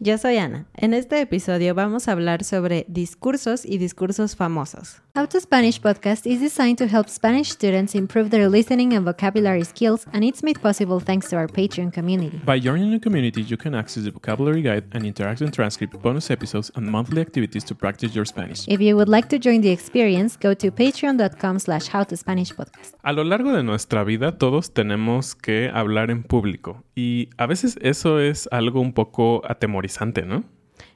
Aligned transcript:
Yo 0.00 0.18
soy 0.18 0.38
Ana. 0.38 0.66
En 0.76 0.92
este 0.92 1.20
episodio 1.20 1.74
vamos 1.74 2.08
a 2.08 2.12
hablar 2.12 2.42
sobre 2.42 2.84
discursos 2.88 3.64
y 3.64 3.78
discursos 3.78 4.34
famosos. 4.34 5.00
How 5.16 5.28
to 5.28 5.40
Spanish 5.40 5.80
podcast 5.80 6.26
is 6.26 6.40
designed 6.40 6.76
to 6.78 6.86
help 6.86 7.08
Spanish 7.08 7.50
students 7.50 7.94
improve 7.94 8.30
their 8.30 8.48
listening 8.50 8.94
and 8.94 9.06
vocabulary 9.06 9.64
skills, 9.64 10.06
and 10.12 10.24
it's 10.24 10.42
made 10.42 10.60
possible 10.60 10.98
thanks 10.98 11.30
to 11.30 11.36
our 11.36 11.46
Patreon 11.46 11.92
community. 11.92 12.40
By 12.44 12.58
joining 12.58 12.90
the 12.90 12.98
community, 12.98 13.42
you 13.42 13.56
can 13.56 13.76
access 13.76 14.02
the 14.02 14.10
vocabulary 14.10 14.62
guide 14.62 14.84
and 14.92 15.04
interactive 15.04 15.52
transcript, 15.52 16.02
bonus 16.02 16.28
episodes, 16.30 16.72
and 16.74 16.90
monthly 16.90 17.20
activities 17.20 17.64
to 17.66 17.76
practice 17.76 18.12
your 18.12 18.26
Spanish. 18.26 18.66
If 18.66 18.80
you 18.80 18.96
would 18.96 19.08
like 19.08 19.28
to 19.28 19.38
join 19.38 19.60
the 19.60 19.70
experience, 19.70 20.36
go 20.36 20.54
to 20.54 20.72
patreon.com 20.72 21.60
slash 21.60 21.88
howtospanishpodcast. 21.88 22.96
A 23.04 23.12
lo 23.12 23.22
largo 23.22 23.52
de 23.52 23.62
nuestra 23.62 24.02
vida, 24.02 24.36
todos 24.36 24.72
tenemos 24.72 25.36
que 25.36 25.70
hablar 25.72 26.10
en 26.10 26.24
público 26.24 26.83
y 26.94 27.30
a 27.36 27.46
veces 27.46 27.78
eso 27.82 28.20
es 28.20 28.48
algo 28.52 28.80
un 28.80 28.92
poco 28.92 29.42
atemorizante, 29.48 30.22
¿no? 30.22 30.44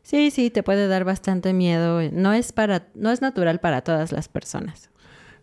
Sí, 0.02 0.30
sí, 0.30 0.51
te 0.51 0.62
puede 0.62 0.88
dar 0.88 1.05
bastante 1.05 1.52
miedo. 1.52 2.01
No 2.12 2.33
es 2.33 2.52
para, 2.52 2.88
no 2.95 3.11
es 3.11 3.21
natural 3.21 3.61
para 3.61 3.83
todas 3.83 4.12
las 4.12 4.29
personas. 4.29 4.91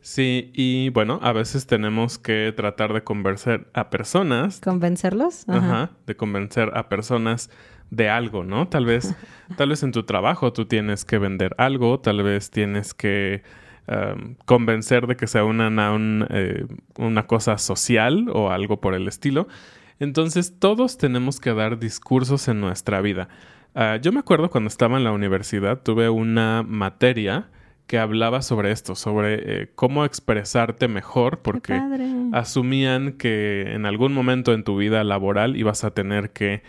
Sí, 0.02 0.52
y 0.54 0.90
bueno, 0.90 1.20
a 1.24 1.34
veces 1.34 1.66
tenemos 1.66 2.20
que 2.20 2.54
tratar 2.56 2.94
de 2.94 3.04
convencer 3.04 3.68
a 3.74 3.90
personas. 3.90 4.62
¿Convencerlos? 4.62 5.50
Ajá. 5.50 5.92
de 6.06 6.16
convencer 6.16 6.72
a 6.76 6.90
personas 6.90 7.50
de 7.90 8.10
algo, 8.10 8.44
¿no? 8.44 8.68
Tal 8.68 8.86
vez, 8.86 9.16
tal 9.58 9.70
vez 9.70 9.84
en 9.84 9.92
tu 9.92 10.04
trabajo 10.04 10.54
tú 10.54 10.66
tienes 10.66 11.06
que 11.06 11.18
vender 11.18 11.56
algo, 11.58 12.00
tal 12.00 12.22
vez 12.24 12.52
tienes 12.52 12.94
que 12.94 13.42
um, 13.88 14.36
convencer 14.46 15.08
de 15.08 15.16
que 15.16 15.28
sea 15.28 15.44
una, 15.44 15.70
un, 15.92 16.28
eh, 16.30 16.66
una 16.98 17.26
cosa 17.26 17.58
social 17.58 18.30
o 18.32 18.52
algo 18.52 18.80
por 18.82 18.94
el 18.94 19.08
estilo. 19.08 19.48
Entonces, 20.00 20.60
todos 20.60 20.98
tenemos 20.98 21.40
que 21.40 21.54
dar 21.54 21.80
discursos 21.80 22.48
en 22.48 22.60
nuestra 22.60 23.02
vida. 23.02 23.30
Ah, 23.74 23.98
yo 24.02 24.12
me 24.12 24.20
acuerdo 24.20 24.50
cuando 24.50 24.68
estaba 24.68 24.98
en 24.98 25.04
la 25.04 25.12
universidad, 25.12 25.82
tuve 25.82 26.10
una 26.10 26.64
materia 26.64 27.50
que 27.88 28.00
hablaba 28.00 28.42
sobre 28.42 28.72
esto, 28.72 28.96
sobre 28.96 29.64
eh, 29.64 29.72
cómo 29.76 30.06
expresarte 30.06 30.88
mejor, 30.88 31.40
porque 31.40 31.80
asumían 32.34 33.14
que 33.14 33.74
en 33.74 33.86
algún 33.86 34.14
momento 34.14 34.54
en 34.54 34.64
tu 34.64 34.78
vida 34.78 35.04
laboral 35.04 35.56
ibas 35.56 35.84
a 35.84 35.92
tener 35.92 36.32
que 36.32 36.64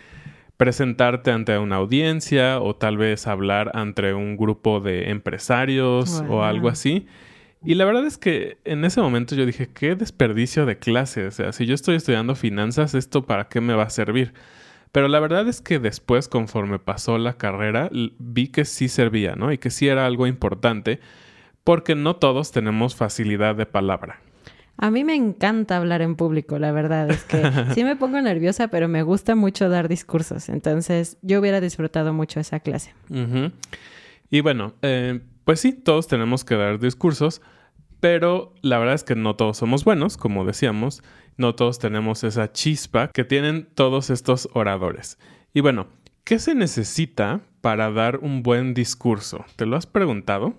presentarte 0.57 1.31
ante 1.31 1.57
una 1.57 1.77
audiencia 1.77 2.59
o 2.59 2.75
tal 2.75 2.97
vez 2.97 3.27
hablar 3.27 3.71
ante 3.73 4.13
un 4.13 4.37
grupo 4.37 4.79
de 4.79 5.09
empresarios 5.09 6.23
o 6.27 6.43
algo 6.43 6.67
así. 6.67 7.07
Y 7.63 7.75
la 7.75 7.85
verdad 7.85 8.05
es 8.05 8.17
que 8.17 8.57
en 8.65 8.85
ese 8.85 9.01
momento 9.01 9.35
yo 9.35 9.45
dije, 9.45 9.67
qué 9.67 9.95
desperdicio 9.95 10.65
de 10.65 10.77
clase. 10.77 11.25
O 11.27 11.31
sea, 11.31 11.51
si 11.51 11.65
yo 11.65 11.73
estoy 11.73 11.95
estudiando 11.95 12.35
finanzas, 12.35 12.93
¿esto 12.93 13.25
para 13.25 13.47
qué 13.47 13.61
me 13.61 13.73
va 13.73 13.83
a 13.83 13.89
servir? 13.89 14.33
Pero 14.91 15.07
la 15.07 15.19
verdad 15.19 15.47
es 15.47 15.61
que 15.61 15.79
después, 15.79 16.27
conforme 16.27 16.79
pasó 16.79 17.17
la 17.17 17.33
carrera, 17.33 17.89
vi 18.19 18.47
que 18.47 18.65
sí 18.65 18.87
servía, 18.87 19.35
¿no? 19.35 19.51
Y 19.51 19.57
que 19.57 19.69
sí 19.69 19.87
era 19.87 20.05
algo 20.05 20.27
importante, 20.27 20.99
porque 21.63 21.95
no 21.95 22.15
todos 22.15 22.51
tenemos 22.51 22.95
facilidad 22.95 23.55
de 23.55 23.65
palabra. 23.65 24.21
A 24.77 24.91
mí 24.91 25.03
me 25.03 25.15
encanta 25.15 25.77
hablar 25.77 26.03
en 26.03 26.15
público, 26.15 26.59
la 26.59 26.71
verdad 26.71 27.09
es 27.09 27.23
que 27.23 27.41
sí 27.73 27.83
me 27.83 27.95
pongo 27.95 28.21
nerviosa, 28.21 28.69
pero 28.69 28.87
me 28.87 29.01
gusta 29.01 29.35
mucho 29.35 29.67
dar 29.69 29.87
discursos. 29.87 30.49
Entonces, 30.49 31.17
yo 31.21 31.39
hubiera 31.39 31.59
disfrutado 31.59 32.13
mucho 32.13 32.39
esa 32.39 32.59
clase. 32.59 32.93
Y 34.29 34.41
bueno, 34.41 34.73
eh, 34.83 35.19
pues 35.47 35.61
sí, 35.61 35.71
todos 35.71 36.07
tenemos 36.07 36.43
que 36.43 36.55
dar 36.55 36.77
discursos, 36.77 37.41
pero 38.01 38.53
la 38.61 38.79
verdad 38.79 38.95
es 38.95 39.05
que 39.05 39.15
no 39.15 39.37
todos 39.37 39.55
somos 39.55 39.85
buenos, 39.85 40.17
como 40.17 40.43
decíamos, 40.43 41.03
no 41.37 41.55
todos 41.55 41.79
tenemos 41.79 42.25
esa 42.25 42.51
chispa 42.51 43.13
que 43.13 43.23
tienen 43.23 43.65
todos 43.73 44.09
estos 44.09 44.49
oradores. 44.51 45.17
Y 45.53 45.61
bueno, 45.61 45.87
¿qué 46.25 46.39
se 46.39 46.53
necesita 46.53 47.39
para 47.61 47.89
dar 47.91 48.17
un 48.17 48.43
buen 48.43 48.73
discurso? 48.73 49.45
¿Te 49.55 49.65
lo 49.65 49.77
has 49.77 49.85
preguntado? 49.85 50.53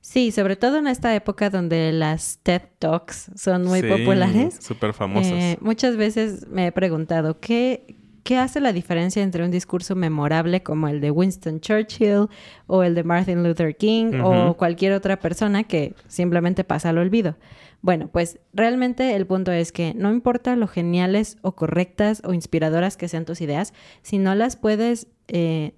Sí, 0.00 0.30
sobre 0.30 0.54
todo 0.54 0.76
en 0.76 0.86
esta 0.86 1.12
época 1.16 1.50
donde 1.50 1.90
las 1.90 2.38
TED 2.44 2.62
Talks 2.78 3.32
son 3.34 3.64
muy 3.64 3.82
populares. 3.82 4.58
Súper 4.60 4.92
famosas. 4.92 5.32
Eh, 5.32 5.58
muchas 5.60 5.96
veces 5.96 6.46
me 6.46 6.68
he 6.68 6.72
preguntado, 6.72 7.40
¿qué, 7.40 7.96
¿qué 8.30 8.38
hace 8.38 8.60
la 8.60 8.72
diferencia 8.72 9.24
entre 9.24 9.44
un 9.44 9.50
discurso 9.50 9.96
memorable 9.96 10.62
como 10.62 10.86
el 10.86 11.00
de 11.00 11.10
Winston 11.10 11.58
Churchill 11.58 12.28
o 12.68 12.84
el 12.84 12.94
de 12.94 13.02
Martin 13.02 13.42
Luther 13.42 13.76
King 13.76 14.20
o 14.22 14.56
cualquier 14.56 14.92
otra 14.92 15.18
persona 15.18 15.64
que 15.64 15.96
simplemente 16.06 16.62
pasa 16.62 16.90
al 16.90 16.98
olvido? 16.98 17.34
Bueno, 17.82 18.06
pues 18.06 18.38
realmente 18.52 19.16
el 19.16 19.26
punto 19.26 19.50
es 19.50 19.72
que 19.72 19.94
no 19.94 20.12
importa 20.12 20.54
lo 20.54 20.68
geniales 20.68 21.38
o 21.42 21.56
correctas 21.56 22.22
o 22.24 22.32
inspiradoras 22.32 22.96
que 22.96 23.08
sean 23.08 23.24
tus 23.24 23.40
ideas, 23.40 23.74
si 24.02 24.18
no 24.18 24.36
las 24.36 24.54
puedes 24.54 25.08
eh, 25.26 25.74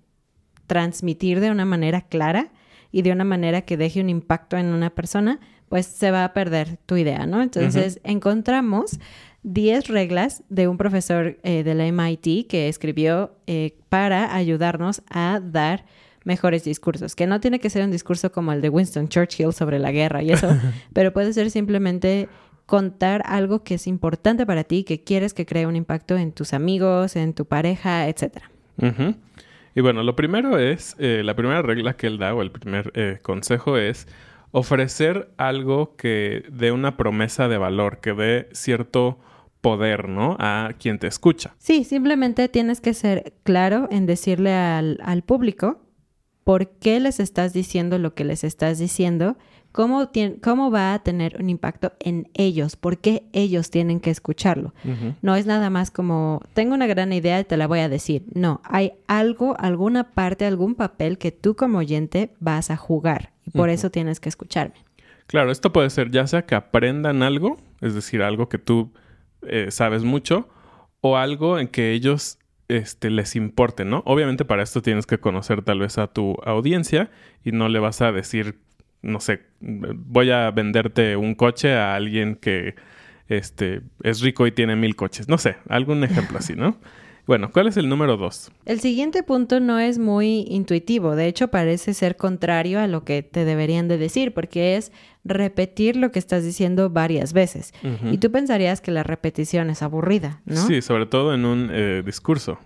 transmitir 0.67 1.41
de 1.41 1.51
una 1.51 1.65
manera 1.65 2.03
clara 2.03 2.53
y 2.91 3.01
de 3.01 3.13
una 3.13 3.25
manera 3.25 3.63
que 3.63 3.79
deje 3.79 4.03
un 4.03 4.11
impacto 4.11 4.59
en 4.59 4.67
una 4.67 4.91
persona, 4.91 5.41
pues 5.71 5.87
se 5.87 6.11
va 6.11 6.23
a 6.23 6.35
perder 6.35 6.77
tu 6.85 6.99
idea, 6.99 7.25
¿no? 7.25 7.41
Entonces 7.41 7.99
encontramos 8.05 8.99
10 9.43 9.89
reglas 9.89 10.45
de 10.49 10.69
un 10.69 10.77
profesor 10.77 11.39
eh, 11.43 11.63
de 11.65 11.75
la 11.75 11.87
MIT 11.91 12.47
que 12.49 12.69
escribió 12.69 13.35
eh, 13.47 13.77
para 13.89 14.35
ayudarnos 14.35 15.03
a 15.11 15.41
dar 15.43 15.85
mejores 16.25 16.65
discursos, 16.65 17.17
que 17.17 17.27
no 17.27 17.41
tiene 17.41 17.59
que 17.59 17.69
ser 17.69 17.85
un 17.85 17.91
discurso 17.91 18.31
como 18.31 18.53
el 18.53 18.61
de 18.61 18.69
Winston 18.69 19.09
Churchill 19.09 19.53
sobre 19.53 19.79
la 19.79 19.91
guerra 19.91 20.23
y 20.23 20.31
eso, 20.31 20.49
pero 20.93 21.13
puede 21.13 21.33
ser 21.33 21.51
simplemente 21.51 22.29
contar 22.67 23.23
algo 23.27 23.65
que 23.65 23.75
es 23.75 23.87
importante 23.87 24.47
para 24.47 24.65
ti, 24.65 24.85
que 24.85 25.03
quieres 25.03 25.35
que 25.35 25.45
cree 25.45 25.67
un 25.67 25.77
impacto 25.77 26.17
en 26.17 26.33
tus 26.33 26.53
amigos, 26.53 27.17
en 27.17 27.35
tu 27.35 27.45
pareja, 27.45 28.09
etcétera. 28.09 28.51
Y 29.75 29.81
bueno, 29.81 30.03
lo 30.03 30.17
primero 30.17 30.59
es, 30.59 30.97
eh, 30.99 31.23
la 31.25 31.35
primera 31.35 31.63
regla 31.63 31.95
que 31.95 32.07
él 32.07 32.19
da 32.19 32.35
o 32.35 32.43
el 32.43 32.51
primer 32.51 32.93
eh, 32.95 33.19
consejo 33.23 33.77
es 33.77 34.07
ofrecer 34.53 35.31
algo 35.39 35.97
que 35.97 36.45
dé 36.51 36.73
una 36.73 36.97
promesa 36.97 37.49
de 37.49 37.59
valor, 37.59 37.99
que 38.01 38.13
dé 38.13 38.49
cierto 38.53 39.19
poder, 39.63 40.09
¿no? 40.09 40.37
A 40.39 40.75
quien 40.79 40.99
te 40.99 41.07
escucha. 41.07 41.55
Sí, 41.59 41.85
simplemente 41.85 42.49
tienes 42.49 42.83
que 42.83 42.93
ser 42.93 43.33
claro 43.45 43.89
en 43.91 44.05
decirle 44.05 44.53
al, 44.53 44.99
al 45.03 45.23
público 45.23 45.81
por 46.45 46.69
qué 46.69 47.01
les 47.01 47.21
estás 47.21 47.53
diciendo 47.53 47.99
lo 47.99 48.15
que 48.15 48.25
les 48.25 48.45
estás 48.45 48.79
diciendo, 48.79 49.37
cómo, 49.73 50.11
cómo 50.43 50.71
va 50.71 50.95
a 50.95 51.03
tener 51.03 51.37
un 51.41 51.49
impacto 51.51 51.93
en 52.01 52.29
ellos, 52.35 52.77
por 52.77 52.99
qué 52.99 53.25
ellos 53.33 53.71
tienen 53.71 54.01
que 54.01 54.11
escucharlo. 54.11 54.75
No 55.23 55.35
es 55.35 55.47
nada 55.47 55.71
más 55.71 55.91
como, 55.91 56.43
tengo 56.55 56.75
una 56.75 56.87
gran 56.87 57.13
idea 57.13 57.41
y 57.41 57.45
te 57.45 57.57
la 57.57 57.67
voy 57.67 57.81
a 57.81 57.89
decir. 57.89 58.25
No, 58.35 58.61
hay 58.65 58.93
algo, 59.07 59.57
alguna 59.59 60.11
parte, 60.11 60.45
algún 60.45 60.75
papel 60.75 61.19
que 61.19 61.33
tú 61.33 61.57
como 61.57 61.79
oyente 61.79 62.31
vas 62.39 62.71
a 62.71 62.77
jugar 62.77 63.33
y 63.47 63.51
por 63.51 63.71
eso 63.71 63.91
tienes 63.91 64.21
que 64.21 64.29
escucharme. 64.29 64.75
Claro, 65.27 65.51
esto 65.51 65.73
puede 65.73 65.89
ser 65.89 66.11
ya 66.11 66.27
sea 66.27 66.45
que 66.45 66.55
aprendan 66.55 67.23
algo, 67.23 67.57
es 67.81 67.95
decir, 67.95 68.23
algo 68.23 68.49
que 68.49 68.59
tú 68.59 68.91
eh, 69.47 69.71
sabes 69.71 70.05
mucho, 70.05 70.49
o 71.01 71.17
algo 71.17 71.59
en 71.59 71.69
que 71.69 71.93
ellos 71.93 72.39
este, 72.69 73.11
les 73.11 73.37
importe, 73.37 73.85
¿no? 73.85 74.03
Obviamente 74.07 74.45
para 74.45 74.63
esto 74.63 74.83
tienes 74.83 75.07
que 75.07 75.19
conocer 75.19 75.63
tal 75.63 75.81
vez 75.81 75.99
a 75.99 76.07
tu 76.07 76.37
audiencia 76.45 77.11
y 77.45 77.53
no 77.53 77.69
le 77.69 77.79
vas 77.79 78.01
a 78.01 78.13
decir, 78.13 78.61
no 79.03 79.21
sé, 79.21 79.43
voy 79.61 80.31
a 80.31 80.51
venderte 80.51 81.17
un 81.17 81.35
coche 81.35 81.75
a 81.75 81.95
alguien 81.95 82.37
que 82.37 82.75
este, 83.29 83.83
es 84.03 84.21
rico 84.21 84.47
y 84.47 84.53
tiene 84.53 84.77
mil 84.77 84.97
coches. 84.97 85.29
No 85.29 85.39
sé, 85.39 85.57
algún 85.69 86.05
ejemplo 86.05 86.39
así, 86.39 86.55
¿no? 86.55 86.79
Bueno, 87.25 87.53
¿cuál 87.53 87.69
es 87.69 87.77
el 87.77 87.89
número 87.89 88.17
dos? 88.17 88.51
El 88.67 88.81
siguiente 88.81 89.23
punto 89.23 89.61
no 89.61 89.79
es 89.79 90.01
muy 90.01 90.45
intuitivo, 90.49 91.15
de 91.15 91.29
hecho 91.29 91.49
parece 91.49 91.95
ser 91.95 92.17
contrario 92.17 92.81
a 92.81 92.89
lo 92.89 93.05
que 93.05 93.23
te 93.23 93.45
deberían 93.45 93.87
de 93.87 93.97
decir, 93.97 94.35
porque 94.35 94.77
es 94.77 94.91
repetir 95.25 95.97
lo 95.97 96.11
que 96.11 96.19
estás 96.19 96.45
diciendo 96.45 96.91
varias 96.91 97.33
veces. 97.33 97.73
Y 98.11 98.19
tú 98.19 98.31
pensarías 98.31 98.81
que 98.81 98.91
la 98.91 99.03
repetición 99.03 99.71
es 99.71 99.83
aburrida, 99.83 100.41
¿no? 100.45 100.67
Sí, 100.67 100.83
sobre 100.83 101.07
todo 101.07 101.35
en 101.35 101.45
un 101.45 101.71
eh, 101.73 102.03
discurso. 102.05 102.59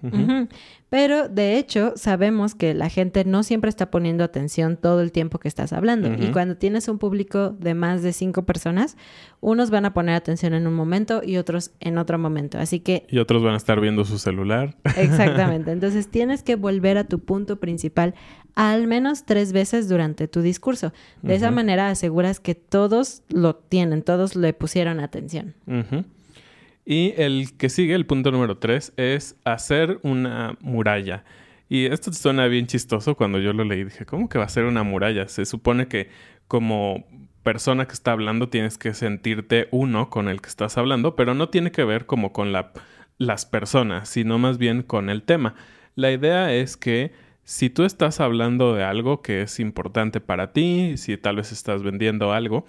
Pero 0.88 1.28
de 1.28 1.58
hecho 1.58 1.94
sabemos 1.96 2.54
que 2.54 2.72
la 2.72 2.88
gente 2.88 3.24
no 3.24 3.42
siempre 3.42 3.68
está 3.68 3.90
poniendo 3.90 4.22
atención 4.22 4.76
todo 4.76 5.00
el 5.00 5.10
tiempo 5.10 5.38
que 5.38 5.48
estás 5.48 5.72
hablando. 5.72 6.12
Y 6.14 6.30
cuando 6.30 6.56
tienes 6.56 6.86
un 6.86 6.98
público 6.98 7.50
de 7.50 7.74
más 7.74 8.02
de 8.02 8.12
cinco 8.12 8.44
personas, 8.44 8.96
unos 9.40 9.70
van 9.70 9.84
a 9.84 9.94
poner 9.94 10.14
atención 10.14 10.54
en 10.54 10.66
un 10.66 10.74
momento 10.74 11.22
y 11.24 11.38
otros 11.38 11.72
en 11.80 11.98
otro 11.98 12.18
momento. 12.18 12.58
Así 12.58 12.78
que... 12.78 13.04
Y 13.10 13.18
otros 13.18 13.42
van 13.42 13.54
a 13.54 13.56
estar 13.56 13.80
viendo 13.80 14.04
su 14.04 14.18
celular. 14.18 14.76
Exactamente. 14.96 15.70
Entonces 15.72 16.08
tienes 16.08 16.44
que 16.44 16.54
volver 16.54 16.98
a 16.98 17.04
tu 17.04 17.18
punto 17.18 17.58
principal 17.58 18.14
al 18.54 18.86
menos 18.86 19.24
tres 19.24 19.52
veces 19.52 19.88
durante 19.88 20.28
tu 20.28 20.40
discurso. 20.40 20.92
De 21.22 21.34
esa 21.34 21.50
manera 21.50 21.90
aseguras 21.90 22.40
que 22.40 22.54
todos 22.54 23.22
lo 23.28 23.56
tienen, 23.56 24.02
todos 24.02 24.34
le 24.34 24.54
pusieron 24.54 25.00
atención. 25.00 25.54
Y 26.86 27.14
el 27.16 27.56
que 27.58 27.68
sigue, 27.68 27.94
el 27.96 28.06
punto 28.06 28.30
número 28.30 28.58
tres, 28.58 28.92
es 28.96 29.36
hacer 29.44 29.98
una 30.02 30.56
muralla. 30.60 31.24
Y 31.68 31.86
esto 31.86 32.12
suena 32.12 32.46
bien 32.46 32.68
chistoso 32.68 33.16
cuando 33.16 33.40
yo 33.40 33.52
lo 33.52 33.64
leí. 33.64 33.82
Dije, 33.84 34.06
¿cómo 34.06 34.28
que 34.28 34.38
va 34.38 34.44
a 34.44 34.48
ser 34.48 34.64
una 34.64 34.84
muralla? 34.84 35.26
Se 35.26 35.44
supone 35.46 35.88
que 35.88 36.08
como 36.46 37.04
persona 37.42 37.86
que 37.86 37.92
está 37.92 38.12
hablando 38.12 38.48
tienes 38.48 38.78
que 38.78 38.94
sentirte 38.94 39.68
uno 39.72 40.10
con 40.10 40.28
el 40.28 40.40
que 40.40 40.48
estás 40.48 40.78
hablando, 40.78 41.16
pero 41.16 41.34
no 41.34 41.48
tiene 41.48 41.72
que 41.72 41.84
ver 41.84 42.06
como 42.06 42.32
con 42.32 42.52
la, 42.52 42.72
las 43.18 43.46
personas, 43.46 44.08
sino 44.08 44.38
más 44.38 44.56
bien 44.56 44.82
con 44.82 45.10
el 45.10 45.24
tema. 45.24 45.56
La 45.96 46.12
idea 46.12 46.52
es 46.54 46.76
que 46.76 47.12
si 47.42 47.68
tú 47.68 47.84
estás 47.84 48.20
hablando 48.20 48.74
de 48.74 48.84
algo 48.84 49.22
que 49.22 49.42
es 49.42 49.58
importante 49.58 50.20
para 50.20 50.52
ti, 50.52 50.96
si 50.96 51.16
tal 51.16 51.36
vez 51.36 51.50
estás 51.50 51.82
vendiendo 51.82 52.32
algo, 52.32 52.64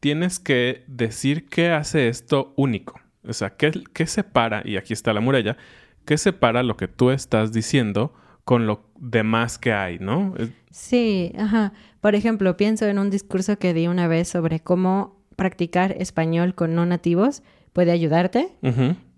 tienes 0.00 0.38
que 0.38 0.84
decir 0.86 1.48
qué 1.48 1.70
hace 1.70 2.08
esto 2.08 2.52
único. 2.56 3.03
O 3.26 3.32
sea, 3.32 3.50
qué, 3.50 3.72
qué 3.92 4.06
separa, 4.06 4.62
y 4.64 4.76
aquí 4.76 4.92
está 4.92 5.12
la 5.12 5.20
muralla, 5.20 5.56
qué 6.04 6.18
separa 6.18 6.62
lo 6.62 6.76
que 6.76 6.88
tú 6.88 7.10
estás 7.10 7.52
diciendo 7.52 8.12
con 8.44 8.66
lo 8.66 8.84
demás 8.98 9.58
que 9.58 9.72
hay, 9.72 9.98
¿no? 9.98 10.34
Sí, 10.70 11.32
ajá. 11.38 11.72
Por 12.00 12.14
ejemplo, 12.14 12.56
pienso 12.56 12.86
en 12.86 12.98
un 12.98 13.10
discurso 13.10 13.58
que 13.58 13.72
di 13.72 13.86
una 13.86 14.06
vez 14.06 14.28
sobre 14.28 14.60
cómo 14.60 15.18
practicar 15.36 15.92
español 15.98 16.54
con 16.54 16.74
no 16.74 16.86
nativos 16.86 17.42
puede 17.72 17.90
ayudarte. 17.90 18.48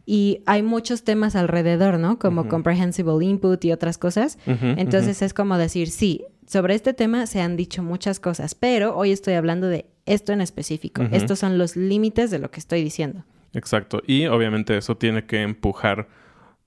Y 0.09 0.43
hay 0.47 0.63
muchos 0.63 1.03
temas 1.03 1.35
alrededor, 1.35 1.99
¿no? 1.99 2.21
Como 2.21 2.49
comprehensible 2.49 3.25
input 3.25 3.65
y 3.65 3.73
otras 3.73 3.99
cosas. 3.99 4.39
Entonces 4.47 5.21
es 5.23 5.35
como 5.35 5.59
decir, 5.59 5.91
sí, 5.91 6.25
sobre 6.47 6.77
este 6.77 6.95
tema 6.95 7.27
se 7.27 7.41
han 7.41 7.57
dicho 7.57 7.83
muchas 7.83 8.21
cosas, 8.21 8.55
pero 8.55 8.97
hoy 8.97 9.11
estoy 9.11 9.35
hablando 9.35 9.67
de 9.67 9.87
esto 10.07 10.33
en 10.33 10.41
específico. 10.41 11.03
Estos 11.11 11.41
son 11.41 11.59
los 11.59 11.75
límites 11.75 12.31
de 12.31 12.39
lo 12.39 12.53
que 12.53 12.61
estoy 12.61 12.85
diciendo. 12.85 13.25
Exacto. 13.57 14.03
Y 14.07 14.27
obviamente 14.27 14.77
eso 14.77 14.97
tiene 14.97 15.25
que 15.25 15.43
empujar 15.43 16.09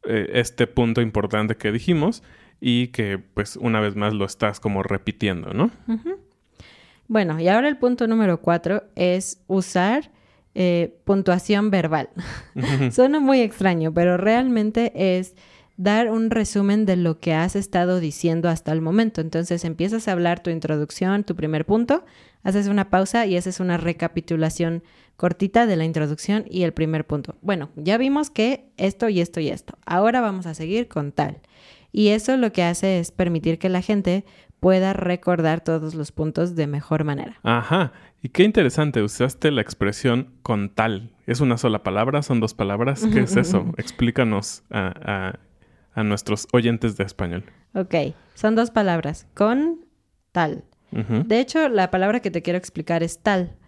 eh, 0.04 0.32
este 0.34 0.66
punto 0.66 1.02
importante 1.02 1.56
que 1.56 1.72
dijimos 1.72 2.24
y 2.60 2.88
que 2.88 3.20
pues 3.20 3.56
una 3.58 3.80
vez 3.80 3.96
más 3.96 4.14
lo 4.14 4.26
estás 4.26 4.60
como 4.60 4.82
repitiendo, 4.82 5.54
¿no? 5.54 5.70
Bueno, 7.08 7.40
y 7.40 7.48
ahora 7.48 7.70
el 7.70 7.78
punto 7.78 8.08
número 8.08 8.42
cuatro 8.42 8.84
es 8.96 9.44
usar 9.48 10.12
eh, 10.56 11.00
puntuación 11.06 11.70
verbal. 11.70 12.10
Suena 12.92 13.20
muy 13.20 13.42
extraño, 13.42 13.94
pero 13.94 14.18
realmente 14.18 15.18
es 15.18 15.36
dar 15.78 16.10
un 16.10 16.32
resumen 16.32 16.86
de 16.86 16.98
lo 16.98 17.20
que 17.20 17.34
has 17.34 17.56
estado 17.56 18.00
diciendo 18.00 18.50
hasta 18.50 18.72
el 18.72 18.82
momento. 18.82 19.22
Entonces 19.22 19.64
empiezas 19.64 20.08
a 20.08 20.12
hablar 20.12 20.42
tu 20.42 20.50
introducción, 20.50 21.24
tu 21.24 21.36
primer 21.36 21.66
punto, 21.66 22.04
haces 22.44 22.68
una 22.68 22.90
pausa 22.90 23.28
y 23.28 23.38
haces 23.38 23.60
una 23.60 23.78
recapitulación 23.78 24.84
cortita 25.20 25.66
de 25.66 25.76
la 25.76 25.84
introducción 25.84 26.46
y 26.50 26.64
el 26.64 26.72
primer 26.72 27.06
punto. 27.06 27.36
Bueno, 27.42 27.72
ya 27.76 27.98
vimos 27.98 28.30
que 28.30 28.72
esto 28.78 29.10
y 29.10 29.20
esto 29.20 29.42
y 29.42 29.50
esto. 29.50 29.78
Ahora 29.86 30.22
vamos 30.22 30.46
a 30.46 30.54
seguir 30.54 30.88
con 30.88 31.12
tal. 31.12 31.42
Y 31.92 32.10
eso 32.10 32.38
lo 32.38 32.54
que 32.54 32.64
hace 32.64 33.00
es 33.00 33.12
permitir 33.12 33.60
que 33.60 33.68
la 33.68 33.82
gente 33.82 34.24
pueda 34.62 34.94
recordar 34.94 35.62
todos 35.62 35.94
los 35.94 36.14
puntos 36.14 36.56
de 36.56 36.68
mejor 36.68 37.04
manera. 37.04 37.38
Ajá. 37.44 37.92
Y 38.24 38.30
qué 38.30 38.44
interesante, 38.44 39.02
usaste 39.02 39.52
la 39.52 39.60
expresión 39.60 40.36
con 40.42 40.70
tal. 40.70 41.12
¿Es 41.28 41.42
una 41.42 41.58
sola 41.58 41.84
palabra? 41.84 42.22
¿Son 42.22 42.40
dos 42.40 42.54
palabras? 42.54 43.06
¿Qué 43.12 43.20
es 43.20 43.36
eso? 43.36 43.66
Explícanos 43.78 44.64
a, 44.72 45.38
nuestros 45.98 46.48
oyentes 46.54 46.96
de 46.96 47.04
español. 47.04 47.44
Ok, 47.74 47.94
son 48.36 48.56
dos 48.56 48.72
palabras, 48.72 49.28
con 49.34 49.86
tal. 50.32 50.64
De 50.92 51.42
hecho, 51.42 51.68
la 51.68 51.92
palabra 51.92 52.22
que 52.22 52.32
te 52.32 52.42
quiero 52.42 52.58
explicar 52.58 53.04
es 53.04 53.20
tal. 53.20 53.59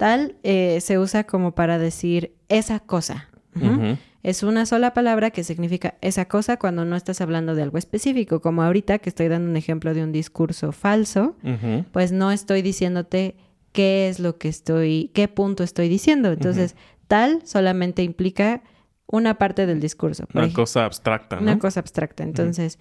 Tal 0.00 0.36
eh, 0.44 0.80
se 0.80 0.98
usa 0.98 1.24
como 1.24 1.54
para 1.54 1.78
decir 1.78 2.34
esa 2.48 2.80
cosa. 2.80 3.28
Es 4.22 4.42
una 4.42 4.64
sola 4.64 4.94
palabra 4.94 5.30
que 5.30 5.44
significa 5.44 5.96
esa 6.00 6.24
cosa 6.24 6.56
cuando 6.56 6.86
no 6.86 6.96
estás 6.96 7.20
hablando 7.20 7.54
de 7.54 7.60
algo 7.60 7.76
específico, 7.76 8.40
como 8.40 8.62
ahorita 8.62 8.98
que 9.00 9.10
estoy 9.10 9.28
dando 9.28 9.50
un 9.50 9.58
ejemplo 9.58 9.92
de 9.92 10.02
un 10.02 10.10
discurso 10.10 10.72
falso, 10.72 11.36
pues 11.92 12.12
no 12.12 12.32
estoy 12.32 12.62
diciéndote 12.62 13.36
qué 13.72 14.08
es 14.08 14.20
lo 14.20 14.38
que 14.38 14.48
estoy, 14.48 15.10
qué 15.12 15.28
punto 15.28 15.64
estoy 15.64 15.90
diciendo. 15.90 16.32
Entonces, 16.32 16.76
tal 17.06 17.42
solamente 17.44 18.02
implica 18.02 18.62
una 19.06 19.36
parte 19.36 19.66
del 19.66 19.80
discurso. 19.80 20.24
Una 20.32 20.50
cosa 20.50 20.86
abstracta, 20.86 21.36
¿no? 21.36 21.42
Una 21.42 21.58
cosa 21.58 21.80
abstracta. 21.80 22.22
Entonces, 22.22 22.78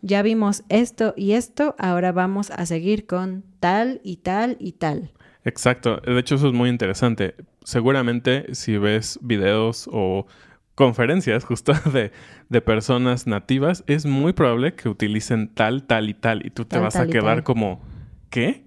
ya 0.00 0.22
vimos 0.22 0.64
esto 0.70 1.12
y 1.18 1.32
esto, 1.32 1.74
ahora 1.78 2.12
vamos 2.12 2.50
a 2.50 2.64
seguir 2.64 3.06
con 3.06 3.44
tal 3.60 4.00
y 4.02 4.16
tal 4.16 4.56
y 4.58 4.72
tal. 4.72 5.12
Exacto. 5.44 5.96
De 5.98 6.18
hecho, 6.18 6.36
eso 6.36 6.48
es 6.48 6.54
muy 6.54 6.68
interesante. 6.68 7.34
Seguramente 7.64 8.54
si 8.54 8.76
ves 8.76 9.18
videos 9.22 9.88
o 9.92 10.26
conferencias 10.74 11.44
justo 11.44 11.72
de, 11.92 12.12
de, 12.48 12.60
personas 12.60 13.26
nativas, 13.26 13.84
es 13.86 14.06
muy 14.06 14.32
probable 14.32 14.74
que 14.74 14.88
utilicen 14.88 15.48
tal, 15.48 15.84
tal 15.84 16.08
y 16.08 16.14
tal. 16.14 16.46
Y 16.46 16.50
tú 16.50 16.64
te 16.64 16.78
vas 16.78 16.96
a 16.96 17.06
quedar 17.06 17.42
como, 17.42 17.82
¿qué? 18.30 18.64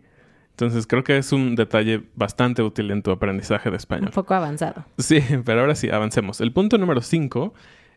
Entonces 0.52 0.88
creo 0.88 1.04
que 1.04 1.18
es 1.18 1.34
un 1.34 1.56
detalle 1.56 2.04
bastante 2.16 2.62
útil 2.62 2.90
en 2.92 3.04
tu 3.04 3.12
aprendizaje 3.12 3.70
de 3.70 3.76
español. 3.76 4.08
Un 4.08 4.14
poco 4.14 4.34
avanzado. 4.34 4.86
Sí, 4.98 5.22
pero 5.46 5.62
ahora 5.62 5.76
sí, 5.76 5.90
avancemos. 5.90 6.40
El 6.40 6.54
punto 6.54 6.78
número 6.78 7.02
cinco 7.02 7.54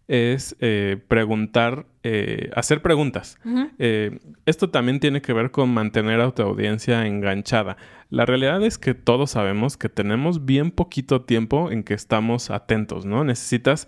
es 0.08 0.56
eh, 0.60 0.96
preguntar, 1.06 1.86
eh, 2.02 2.50
hacer 2.56 2.80
preguntas. 2.80 3.38
Eh, 3.78 4.18
esto 4.46 4.70
también 4.70 5.00
tiene 5.00 5.20
que 5.20 5.34
ver 5.34 5.50
con 5.50 5.72
mantener 5.72 6.20
a 6.20 6.30
tu 6.30 6.42
audiencia 6.42 7.06
enganchada. 7.06 7.76
La 8.08 8.24
realidad 8.24 8.64
es 8.64 8.78
que 8.78 8.94
todos 8.94 9.32
sabemos 9.32 9.76
que 9.76 9.90
tenemos 9.90 10.46
bien 10.46 10.70
poquito 10.70 11.22
tiempo 11.22 11.70
en 11.70 11.84
que 11.84 11.92
estamos 11.92 12.50
atentos, 12.50 13.04
¿no? 13.04 13.22
Necesitas 13.22 13.86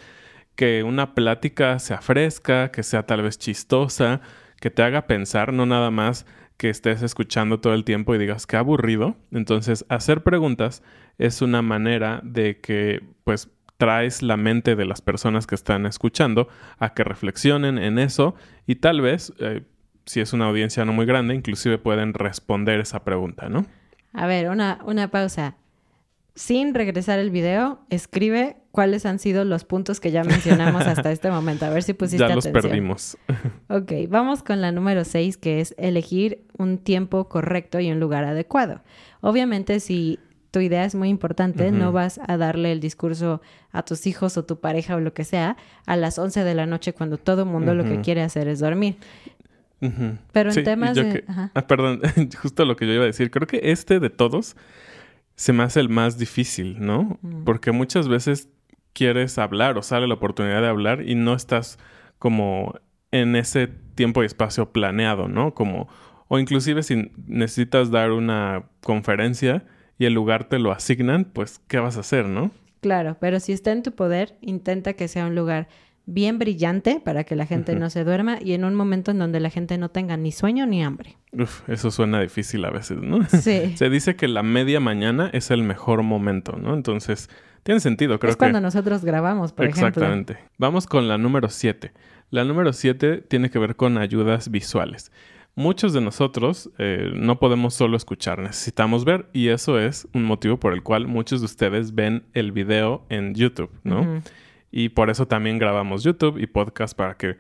que 0.57 0.83
una 0.83 1.15
plática 1.15 1.79
sea 1.79 2.03
fresca, 2.03 2.71
que 2.71 2.83
sea 2.83 3.07
tal 3.07 3.23
vez 3.23 3.39
chistosa, 3.39 4.21
que 4.61 4.71
te 4.71 4.83
haga 4.83 5.07
pensar, 5.07 5.55
no 5.55 5.65
nada 5.65 5.91
más 5.91 6.27
que 6.59 6.69
estés 6.69 7.01
escuchando 7.01 7.61
todo 7.61 7.73
el 7.73 7.85
tiempo 7.85 8.15
y 8.15 8.19
digas 8.19 8.47
que 8.47 8.59
aburrido. 8.59 9.17
Entonces, 9.33 9.87
hacer 9.89 10.23
preguntas 10.23 10.83
es 11.17 11.41
una 11.41 11.63
manera 11.63 12.21
de 12.23 12.61
que, 12.61 13.03
pues, 13.25 13.49
traes 13.81 14.21
la 14.23 14.37
mente 14.37 14.77
de 14.77 14.85
las 14.85 15.01
personas 15.01 15.47
que 15.47 15.55
están 15.55 15.87
escuchando 15.87 16.49
a 16.79 16.93
que 16.93 17.03
reflexionen 17.03 17.79
en 17.79 17.99
eso 17.99 18.35
y 18.67 18.75
tal 18.75 19.01
vez, 19.01 19.33
eh, 19.41 19.63
si 20.05 20.21
es 20.21 20.35
una 20.35 20.49
audiencia 20.49 20.85
no 20.85 20.93
muy 20.93 21.07
grande, 21.07 21.35
inclusive 21.35 21.79
pueden 21.79 22.13
responder 22.13 22.79
esa 22.79 23.05
pregunta, 23.05 23.49
¿no? 23.49 23.65
A 24.13 24.27
ver, 24.27 24.51
una, 24.51 24.81
una 24.85 25.11
pausa. 25.11 25.57
Sin 26.35 26.75
regresar 26.75 27.19
el 27.19 27.31
video, 27.31 27.81
escribe 27.89 28.59
cuáles 28.71 29.07
han 29.07 29.19
sido 29.19 29.45
los 29.45 29.65
puntos 29.65 29.99
que 29.99 30.11
ya 30.11 30.25
mencionamos 30.25 30.87
hasta 30.87 31.11
este 31.11 31.31
momento. 31.31 31.65
A 31.65 31.71
ver 31.71 31.83
si 31.83 31.95
pusiste 31.95 32.29
Ya 32.29 32.35
los 32.35 32.49
perdimos. 32.49 33.17
ok, 33.69 33.93
vamos 34.11 34.43
con 34.43 34.61
la 34.61 34.73
número 34.73 35.07
6, 35.07 35.39
que 35.39 35.61
es 35.61 35.75
elegir 35.79 36.45
un 36.59 36.77
tiempo 36.77 37.31
correcto 37.31 37.81
y 37.81 37.91
un 37.91 37.99
lugar 37.99 38.25
adecuado. 38.25 38.83
Obviamente, 39.23 39.81
si 39.81 40.19
tu 40.51 40.61
idea 40.61 40.85
es 40.85 40.95
muy 40.95 41.09
importante, 41.09 41.71
no 41.71 41.93
vas 41.93 42.21
a 42.27 42.37
darle 42.37 42.73
el 42.73 42.81
discurso 42.81 43.41
a 43.73 43.83
tus 43.83 44.07
hijos 44.07 44.37
o 44.37 44.45
tu 44.45 44.61
pareja 44.61 44.97
o 44.97 45.01
lo 45.01 45.13
que 45.15 45.25
sea 45.25 45.57
a 45.87 45.97
las 45.97 46.19
11 46.19 46.43
de 46.45 46.55
la 46.55 46.67
noche 46.67 46.93
cuando 46.93 47.19
todo 47.19 47.43
el 47.43 47.49
mundo 47.49 47.75
lo 47.75 47.85
que 47.85 48.01
quiere 48.01 48.23
hacer 48.23 48.49
es 48.49 48.61
dormir. 48.61 48.97
Pero 50.33 50.53
en 50.53 50.65
temas 50.65 50.95
de... 50.95 51.25
Ah, 51.29 51.67
perdón, 51.67 52.03
justo 52.43 52.65
lo 52.65 52.77
que 52.77 52.87
yo 52.87 52.93
iba 52.93 53.05
a 53.05 53.07
decir. 53.07 53.31
Creo 53.31 53.47
que 53.47 53.61
este 53.65 53.99
de 54.01 54.11
todos 54.11 54.57
se 55.37 55.53
me 55.53 55.63
hace 55.63 55.81
el 55.81 55.89
más 55.89 56.19
difícil, 56.19 56.85
¿no? 56.85 57.19
Porque 57.45 57.73
muchas 57.73 58.09
veces 58.09 58.51
quieres 58.93 59.39
hablar 59.39 59.79
o 59.79 59.83
sale 59.83 60.07
la 60.07 60.15
oportunidad 60.15 60.61
de 60.61 60.69
hablar 60.69 61.09
y 61.09 61.15
no 61.15 61.35
estás 61.35 61.79
como 62.19 62.75
en 63.11 63.37
ese 63.37 63.69
tiempo 63.95 64.23
y 64.23 64.27
espacio 64.27 64.71
planeado, 64.73 65.29
¿no? 65.29 65.55
Como, 65.55 65.89
o 66.29 66.39
inclusive 66.39 66.83
si 66.83 67.11
necesitas 67.27 67.91
dar 67.91 68.13
una 68.13 68.65
conferencia, 68.83 69.65
y 70.01 70.07
el 70.07 70.15
lugar 70.15 70.45
te 70.45 70.59
lo 70.59 70.73
asignan, 70.73 71.27
pues 71.27 71.61
¿qué 71.69 71.79
vas 71.79 71.99
a 71.99 72.01
hacer, 72.01 72.25
no? 72.25 72.51
Claro, 72.81 73.19
pero 73.21 73.39
si 73.39 73.53
está 73.53 73.71
en 73.71 73.83
tu 73.83 73.93
poder, 73.93 74.35
intenta 74.41 74.95
que 74.95 75.09
sea 75.09 75.27
un 75.27 75.35
lugar 75.35 75.69
bien 76.07 76.39
brillante 76.39 77.03
para 77.05 77.25
que 77.25 77.37
la 77.37 77.45
gente 77.45 77.77
no 77.77 77.91
se 77.91 78.03
duerma 78.03 78.39
y 78.41 78.55
en 78.55 78.65
un 78.65 78.75
momento 78.75 79.11
en 79.11 79.19
donde 79.19 79.41
la 79.41 79.51
gente 79.51 79.77
no 79.77 79.91
tenga 79.91 80.17
ni 80.17 80.33
sueño 80.33 80.65
ni 80.65 80.83
hambre. 80.83 81.19
Uf, 81.33 81.69
eso 81.69 81.91
suena 81.91 82.19
difícil 82.19 82.65
a 82.65 82.71
veces, 82.71 82.97
¿no? 83.03 83.23
Sí. 83.29 83.77
se 83.77 83.91
dice 83.91 84.17
que 84.17 84.27
la 84.27 84.43
media 84.43 84.81
mañana 84.81 85.29
es 85.35 85.51
el 85.51 85.63
mejor 85.63 86.03
momento, 86.03 86.53
¿no? 86.57 86.73
Entonces, 86.73 87.29
tiene 87.63 87.81
sentido, 87.81 88.19
creo 88.19 88.31
es 88.31 88.39
cuando 88.39 88.63
nosotros 88.63 89.05
grabamos, 89.05 89.53
por 89.53 89.67
ejemplo. 89.67 89.89
Exactamente. 89.89 90.39
Vamos 90.57 90.87
con 90.87 91.09
la 91.09 91.19
número 91.19 91.51
7. 91.51 91.93
La 92.31 92.45
número 92.45 92.73
7 92.73 93.19
tiene 93.29 93.51
que 93.51 93.59
ver 93.59 93.77
con 93.77 93.99
ayudas 93.99 94.51
visuales 94.51 95.13
muchos 95.55 95.93
de 95.93 96.01
nosotros 96.01 96.71
eh, 96.79 97.11
no 97.15 97.39
podemos 97.39 97.75
solo 97.75 97.97
escuchar, 97.97 98.39
necesitamos 98.39 99.05
ver 99.05 99.29
y 99.33 99.49
eso 99.49 99.79
es 99.79 100.09
un 100.15 100.25
motivo 100.25 100.59
por 100.59 100.73
el 100.73 100.83
cual 100.83 101.07
muchos 101.07 101.41
de 101.41 101.47
ustedes 101.47 101.95
ven 101.95 102.25
el 102.33 102.53
video 102.53 103.05
en 103.09 103.35
YouTube, 103.35 103.71
¿no? 103.83 104.23
Y 104.71 104.91
por 104.91 105.11
eso 105.11 105.27
también 105.27 105.59
grabamos 105.59 106.05
YouTube 106.05 106.39
y 106.39 106.47
podcast 106.47 106.97
para 106.97 107.15
que 107.15 107.37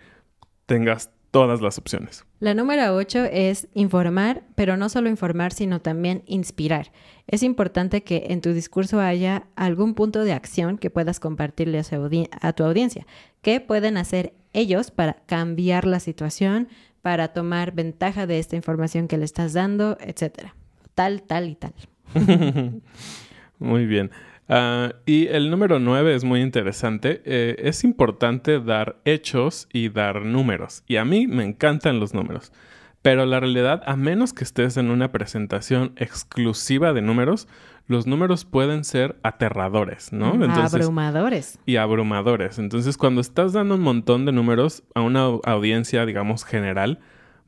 tengas 0.67 1.11
todas 1.31 1.61
las 1.61 1.79
opciones. 1.79 2.25
La 2.40 2.55
número 2.55 2.95
8 2.95 3.26
es 3.31 3.69
informar, 3.75 4.43
pero 4.55 4.76
no 4.76 4.88
solo 4.88 5.09
informar, 5.09 5.52
sino 5.52 5.81
también 5.81 6.23
inspirar. 6.26 6.90
Es 7.26 7.43
importante 7.43 8.02
que 8.02 8.26
en 8.31 8.40
tu 8.40 8.52
discurso 8.52 9.00
haya 9.00 9.47
algún 9.55 9.95
punto 9.95 10.25
de 10.25 10.33
acción 10.33 10.79
que 10.79 10.90
puedas 10.90 11.21
compartirle 11.21 11.79
a, 11.79 11.85
a 12.49 12.52
tu 12.52 12.64
audiencia. 12.64 13.07
¿Qué 13.43 13.61
pueden 13.61 13.97
hacer 13.97 14.33
ellos 14.52 14.90
para 14.90 15.14
cambiar 15.26 15.87
la 15.87 16.00
situación, 16.00 16.69
para 17.02 17.28
tomar 17.28 17.73
ventaja 17.73 18.26
de 18.26 18.38
esta 18.38 18.57
información 18.57 19.09
que 19.09 19.19
le 19.19 19.25
estás 19.25 19.52
dando, 19.52 19.97
etcétera? 20.00 20.54
Tal, 20.95 21.23
tal 21.23 21.49
y 21.49 21.54
tal. 21.57 21.75
Muy 23.59 23.87
bien. 23.87 24.11
Ah, 24.49 24.95
y 25.07 25.28
el 25.28 25.49
número 25.49 25.78
nueve 25.78 26.12
es 26.12 26.25
muy 26.25 26.40
interesante. 26.40 27.23
Eh, 27.25 27.54
es 27.61 27.85
importante 27.85 28.59
dar 28.59 29.00
hechos 29.04 29.69
y 29.73 29.90
dar 29.90 30.23
números. 30.23 30.83
Y 30.88 30.97
a 30.97 31.04
mí 31.04 31.28
me 31.28 31.45
encantan 31.45 32.00
los 32.00 32.14
números. 32.14 32.52
Pero 33.00 33.25
la 33.26 33.38
realidad, 33.38 33.83
a 33.87 33.95
menos 33.95 34.33
que 34.33 34.42
estés 34.42 34.76
en 34.76 34.90
una 34.90 35.12
presentación 35.12 35.92
exclusiva 35.97 36.92
de 36.92 37.00
números, 37.00 37.47
los 37.91 38.07
números 38.07 38.45
pueden 38.45 38.85
ser 38.85 39.19
aterradores, 39.25 40.13
¿no? 40.13 40.27
abrumadores. 40.29 41.59
Y 41.67 41.75
abrumadores. 41.75 42.61
Entonces, 42.61 42.97
cuando 42.97 43.21
estás 43.21 43.53
dando 43.53 43.75
un 43.75 43.81
montón 43.81 44.25
de 44.27 44.31
números 44.31 44.85
a 44.95 45.01
una 45.01 45.23
audiencia, 45.23 46.07
digamos, 46.07 46.45
general, 46.45 47.01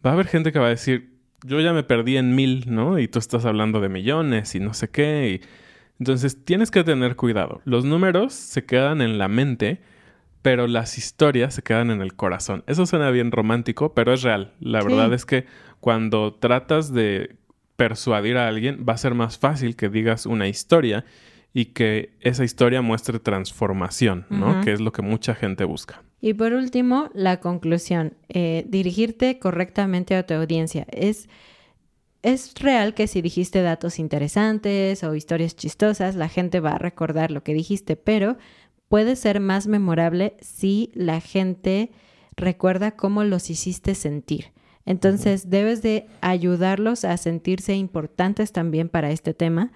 va 0.05 0.11
a 0.11 0.15
haber 0.15 0.27
gente 0.27 0.51
que 0.51 0.59
va 0.59 0.67
a 0.67 0.71
decir, 0.71 1.13
yo 1.45 1.61
ya 1.61 1.73
me 1.73 1.85
perdí 1.85 2.17
en 2.17 2.35
mil, 2.35 2.65
¿no? 2.67 2.99
Y 2.99 3.07
tú 3.07 3.21
estás 3.21 3.45
hablando 3.45 3.81
de 3.81 3.89
millones 3.89 4.57
y 4.57 4.59
no 4.59 4.75
sé 4.75 4.91
qué. 4.91 5.31
Y 5.31 5.47
entonces 6.01 6.45
tienes 6.45 6.73
que 6.73 6.83
tener 6.83 7.15
cuidado. 7.15 7.61
Los 7.65 7.85
números 7.85 8.33
se 8.33 8.65
quedan 8.65 9.01
en 9.01 9.19
la 9.19 9.29
mente, 9.29 9.81
pero 10.43 10.67
las 10.67 10.99
historias 10.99 11.55
se 11.55 11.63
quedan 11.63 11.93
en 11.93 12.03
el 12.03 12.17
corazón. 12.17 12.65
Eso 12.67 12.85
suena 12.85 13.13
bien 13.13 13.31
romántico, 13.31 13.95
pero 13.95 14.13
es 14.13 14.23
real. 14.23 14.55
La 14.59 14.83
verdad 14.83 15.15
es 15.15 15.25
que 15.25 15.47
cuando 15.79 16.35
tratas 16.35 16.93
de 16.93 17.37
persuadir 17.83 18.37
a 18.37 18.47
alguien, 18.47 18.87
va 18.89 18.93
a 18.93 18.97
ser 18.97 19.15
más 19.15 19.39
fácil 19.39 19.75
que 19.75 19.89
digas 19.89 20.25
una 20.25 20.47
historia 20.47 21.05
y 21.53 21.67
que 21.67 22.11
esa 22.21 22.45
historia 22.45 22.81
muestre 22.81 23.19
transformación, 23.19 24.25
¿no? 24.31 24.61
Que 24.61 24.73
es 24.73 24.81
lo 24.81 24.93
que 24.93 25.03
mucha 25.03 25.35
gente 25.35 25.65
busca. 25.65 26.01
Y 26.21 26.35
por 26.35 26.53
último, 26.53 27.11
la 27.13 27.41
conclusión. 27.41 28.15
Eh, 28.29 28.65
dirigirte 28.69 29.41
correctamente 29.41 30.15
a 30.15 30.25
tu 30.25 30.35
audiencia. 30.35 30.87
Es 30.93 31.29
es 32.23 32.55
real 32.55 32.95
que 32.95 33.09
si 33.09 33.21
dijiste 33.21 33.63
datos 33.63 33.99
interesantes 33.99 35.03
o 35.03 35.17
historias 35.17 35.57
chistosas, 35.57 36.15
la 36.15 36.29
gente 36.29 36.61
va 36.61 36.75
a 36.75 36.79
recordar 36.79 37.33
lo 37.33 37.43
que 37.43 37.53
dijiste, 37.53 37.97
pero 37.97 38.37
puede 38.87 39.17
ser 39.17 39.41
más 39.41 39.67
memorable 39.67 40.37
si 40.41 40.93
la 40.95 41.21
gente 41.21 41.91
recuerda 42.37 42.93
cómo 42.93 43.25
los 43.25 43.51
hiciste 43.51 43.97
sentir. 43.97 44.52
Entonces, 44.85 45.51
debes 45.51 45.83
de 45.83 46.07
ayudarlos 46.21 47.05
a 47.05 47.17
sentirse 47.17 47.75
importantes 47.75 48.53
también 48.53 48.89
para 48.89 49.11
este 49.11 49.35
tema. 49.35 49.73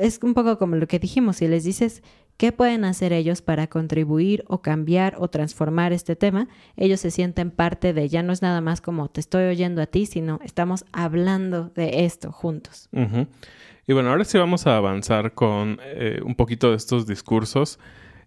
Es 0.00 0.18
un 0.22 0.34
poco 0.34 0.58
como 0.58 0.76
lo 0.76 0.88
que 0.88 0.98
dijimos, 0.98 1.36
si 1.36 1.48
les 1.48 1.64
dices 1.64 2.02
¿Qué 2.36 2.50
pueden 2.50 2.84
hacer 2.84 3.12
ellos 3.12 3.42
para 3.42 3.68
contribuir 3.68 4.44
o 4.48 4.60
cambiar 4.60 5.14
o 5.18 5.28
transformar 5.28 5.92
este 5.92 6.16
tema? 6.16 6.48
Ellos 6.76 6.98
se 6.98 7.12
sienten 7.12 7.52
parte 7.52 7.92
de, 7.92 8.08
ya 8.08 8.24
no 8.24 8.32
es 8.32 8.42
nada 8.42 8.60
más 8.60 8.80
como 8.80 9.08
te 9.08 9.20
estoy 9.20 9.44
oyendo 9.44 9.80
a 9.80 9.86
ti, 9.86 10.06
sino 10.06 10.40
estamos 10.42 10.84
hablando 10.92 11.70
de 11.76 12.04
esto 12.04 12.32
juntos. 12.32 12.88
Y 13.86 13.92
bueno, 13.92 14.10
ahora 14.10 14.24
sí 14.24 14.36
vamos 14.36 14.66
a 14.66 14.76
avanzar 14.76 15.34
con 15.34 15.78
eh, 15.84 16.20
un 16.24 16.34
poquito 16.34 16.70
de 16.70 16.76
estos 16.76 17.06
discursos. 17.06 17.78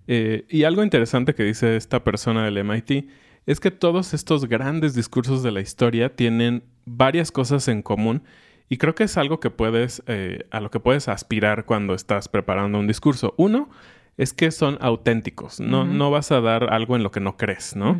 Eh, 0.08 0.46
y 0.48 0.64
algo 0.64 0.84
interesante 0.84 1.36
que 1.36 1.44
dice 1.44 1.76
esta 1.76 2.06
persona 2.06 2.46
del 2.46 2.64
MIT 2.64 3.10
es 3.48 3.60
que 3.60 3.72
todos 3.72 4.14
estos 4.14 4.46
grandes 4.46 4.94
discursos 4.94 5.42
de 5.42 5.52
la 5.52 5.62
historia 5.62 6.16
tienen 6.16 6.64
varias 6.86 7.32
cosas 7.32 7.68
en 7.70 7.82
común 7.82 8.22
y 8.70 8.78
creo 8.78 8.94
que 8.94 9.06
es 9.06 9.18
algo 9.18 9.40
que 9.40 9.50
puedes, 9.50 10.04
eh, 10.08 10.46
a 10.52 10.60
lo 10.60 10.70
que 10.70 10.80
puedes 10.80 11.08
aspirar 11.08 11.66
cuando 11.66 11.94
estás 11.94 12.28
preparando 12.28 12.78
un 12.78 12.88
discurso. 12.88 13.34
Uno, 13.38 13.70
es 14.18 14.34
que 14.34 14.52
son 14.52 14.78
auténticos. 14.82 15.60
No, 15.60 15.86
no 15.86 16.12
vas 16.12 16.32
a 16.32 16.42
dar 16.42 16.74
algo 16.74 16.96
en 16.96 17.04
lo 17.04 17.12
que 17.12 17.22
no 17.22 17.38
crees, 17.38 17.76
¿no? 17.76 17.98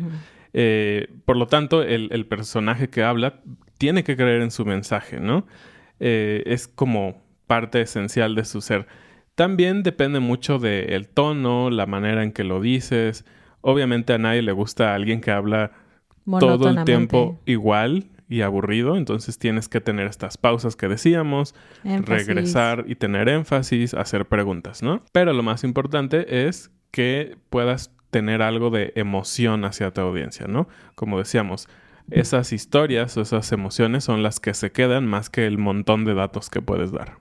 Eh, 0.52 1.08
por 1.24 1.36
lo 1.36 1.46
tanto, 1.46 1.82
el, 1.82 2.26
personaje 2.26 2.90
que 2.90 3.02
habla 3.02 3.40
tiene 3.78 4.04
que 4.04 4.16
creer 4.16 4.42
en 4.42 4.50
su 4.50 4.66
mensaje, 4.66 5.20
¿no? 5.20 5.46
Eh, 6.00 6.42
es 6.46 6.68
como 6.68 7.22
parte 7.46 7.80
esencial 7.80 8.34
de 8.34 8.44
su 8.44 8.60
ser. 8.60 8.86
También 9.34 9.82
depende 9.82 10.20
mucho 10.20 10.58
del 10.58 11.08
tono, 11.08 11.70
la 11.70 11.86
manera 11.86 12.22
en 12.24 12.32
que 12.32 12.44
lo 12.44 12.60
dices. 12.60 13.24
Obviamente 13.68 14.14
a 14.14 14.18
nadie 14.18 14.40
le 14.40 14.52
gusta 14.52 14.92
a 14.92 14.94
alguien 14.94 15.20
que 15.20 15.30
habla 15.30 15.72
todo 16.24 16.70
el 16.70 16.84
tiempo 16.84 17.38
igual 17.44 18.06
y 18.26 18.40
aburrido, 18.40 18.96
entonces 18.96 19.38
tienes 19.38 19.68
que 19.68 19.82
tener 19.82 20.06
estas 20.06 20.38
pausas 20.38 20.74
que 20.74 20.88
decíamos, 20.88 21.54
regresar 21.84 22.86
y 22.88 22.94
tener 22.94 23.28
énfasis, 23.28 23.92
hacer 23.92 24.26
preguntas, 24.26 24.82
¿no? 24.82 25.02
Pero 25.12 25.34
lo 25.34 25.42
más 25.42 25.64
importante 25.64 26.46
es 26.46 26.70
que 26.90 27.36
puedas 27.50 27.92
tener 28.10 28.40
algo 28.40 28.70
de 28.70 28.92
emoción 28.96 29.66
hacia 29.66 29.90
tu 29.90 30.00
audiencia, 30.00 30.46
¿no? 30.46 30.66
Como 30.94 31.18
decíamos, 31.18 31.68
esas 32.10 32.52
historias 32.52 33.16
o 33.16 33.20
esas 33.20 33.52
emociones 33.52 34.04
son 34.04 34.22
las 34.22 34.40
que 34.40 34.54
se 34.54 34.72
quedan 34.72 35.06
más 35.06 35.30
que 35.30 35.46
el 35.46 35.58
montón 35.58 36.04
de 36.04 36.14
datos 36.14 36.50
que 36.50 36.62
puedes 36.62 36.92
dar. 36.92 37.18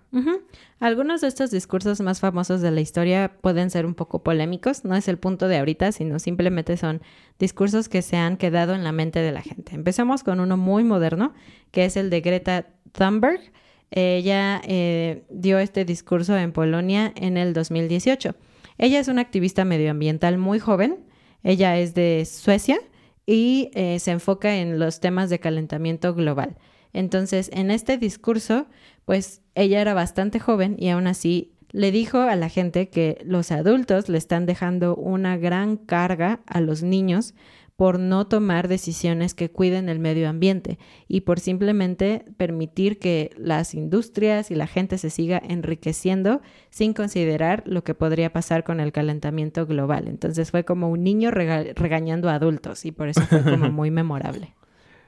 Algunos 0.80 1.22
de 1.22 1.28
estos 1.28 1.50
discursos 1.50 2.02
más 2.02 2.20
famosos 2.20 2.62
de 2.62 2.72
la 2.72 2.82
historia 2.82 3.34
pueden 3.42 3.70
ser 3.70 3.86
un 3.86 3.96
poco 3.96 4.24
polémicos, 4.24 4.86
no 4.86 4.96
es 4.96 5.08
el 5.08 5.18
punto 5.18 5.48
de 5.48 5.58
ahorita, 5.58 5.92
sino 5.92 6.20
simplemente 6.20 6.78
son 6.78 7.02
discursos 7.40 7.90
que 7.90 8.02
se 8.02 8.16
han 8.18 8.38
quedado 8.38 8.76
en 8.76 8.84
la 8.84 8.92
mente 8.92 9.20
de 9.20 9.32
la 9.32 9.42
gente. 9.42 9.74
Empezamos 9.74 10.24
con 10.24 10.40
uno 10.40 10.56
muy 10.56 10.84
moderno, 10.84 11.34
que 11.72 11.86
es 11.86 11.98
el 11.98 12.10
de 12.10 12.22
Greta 12.22 12.68
Thunberg. 12.92 13.42
Ella 13.90 14.62
eh, 14.66 15.24
dio 15.30 15.58
este 15.58 15.84
discurso 15.84 16.38
en 16.38 16.52
Polonia 16.52 17.12
en 17.16 17.38
el 17.38 17.54
2018. 17.54 18.36
Ella 18.78 19.00
es 19.00 19.08
una 19.08 19.22
activista 19.22 19.66
medioambiental 19.66 20.38
muy 20.38 20.60
joven, 20.60 21.00
ella 21.44 21.78
es 21.78 21.96
de 21.96 22.24
Suecia 22.26 22.80
y 23.28 23.70
eh, 23.76 24.00
se 24.00 24.12
enfoca 24.12 24.56
en 24.56 24.80
los 24.80 25.00
temas 25.00 25.30
de 25.30 25.40
calentamiento 25.40 26.16
global. 26.16 26.58
Entonces, 26.94 27.52
en 27.54 27.70
este 27.70 27.98
discurso, 28.00 28.66
pues 29.06 29.42
ella 29.54 29.82
era 29.82 29.94
bastante 29.94 30.40
joven 30.40 30.78
y 30.80 30.90
aún 30.90 31.06
así 31.06 31.52
le 31.72 31.92
dijo 31.92 32.20
a 32.20 32.36
la 32.36 32.50
gente 32.50 32.90
que 32.90 33.22
los 33.24 33.52
adultos 33.52 34.08
le 34.10 34.18
están 34.18 34.46
dejando 34.46 34.96
una 34.96 35.38
gran 35.38 35.76
carga 35.76 36.40
a 36.48 36.62
los 36.62 36.82
niños 36.82 37.36
por 37.78 38.00
no 38.00 38.26
tomar 38.26 38.68
decisiones 38.68 39.36
que 39.36 39.52
cuiden 39.52 39.88
el 39.88 40.00
medio 40.00 40.28
ambiente 40.28 40.80
y 41.08 41.22
por 41.22 41.40
simplemente 41.40 42.26
permitir 42.36 42.98
que 42.98 43.30
las 43.38 43.76
industrias 43.76 44.50
y 44.50 44.56
la 44.56 44.66
gente 44.66 44.98
se 44.98 45.12
siga 45.12 45.40
enriqueciendo 45.48 46.42
sin 46.72 46.94
considerar 46.94 47.62
lo 47.68 47.84
que 47.84 47.94
podría 47.94 48.34
pasar 48.34 48.64
con 48.64 48.80
el 48.80 48.92
calentamiento 48.92 49.68
global. 49.68 50.08
Entonces 50.08 50.50
fue 50.50 50.66
como 50.66 50.90
un 50.90 51.04
niño 51.04 51.30
regañando 51.30 52.30
a 52.30 52.34
adultos 52.34 52.84
y 52.84 52.92
por 52.92 53.10
eso 53.10 53.22
fue 53.22 53.44
como 53.44 53.70
muy 53.72 53.92
memorable. 53.92 54.56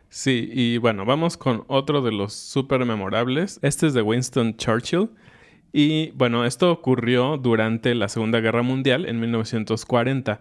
Sí, 0.10 0.50
y 0.54 0.78
bueno, 0.78 1.06
vamos 1.06 1.38
con 1.38 1.64
otro 1.68 2.04
de 2.04 2.12
los 2.12 2.34
súper 2.34 2.86
memorables. 2.86 3.60
Este 3.64 3.88
es 3.88 3.96
de 3.96 4.04
Winston 4.04 4.58
Churchill. 4.58 5.10
Y 5.74 6.12
bueno, 6.12 6.46
esto 6.46 6.72
ocurrió 6.72 7.38
durante 7.38 7.96
la 7.96 8.10
Segunda 8.10 8.40
Guerra 8.42 8.62
Mundial 8.62 9.08
en 9.08 9.20
1940. 9.20 10.40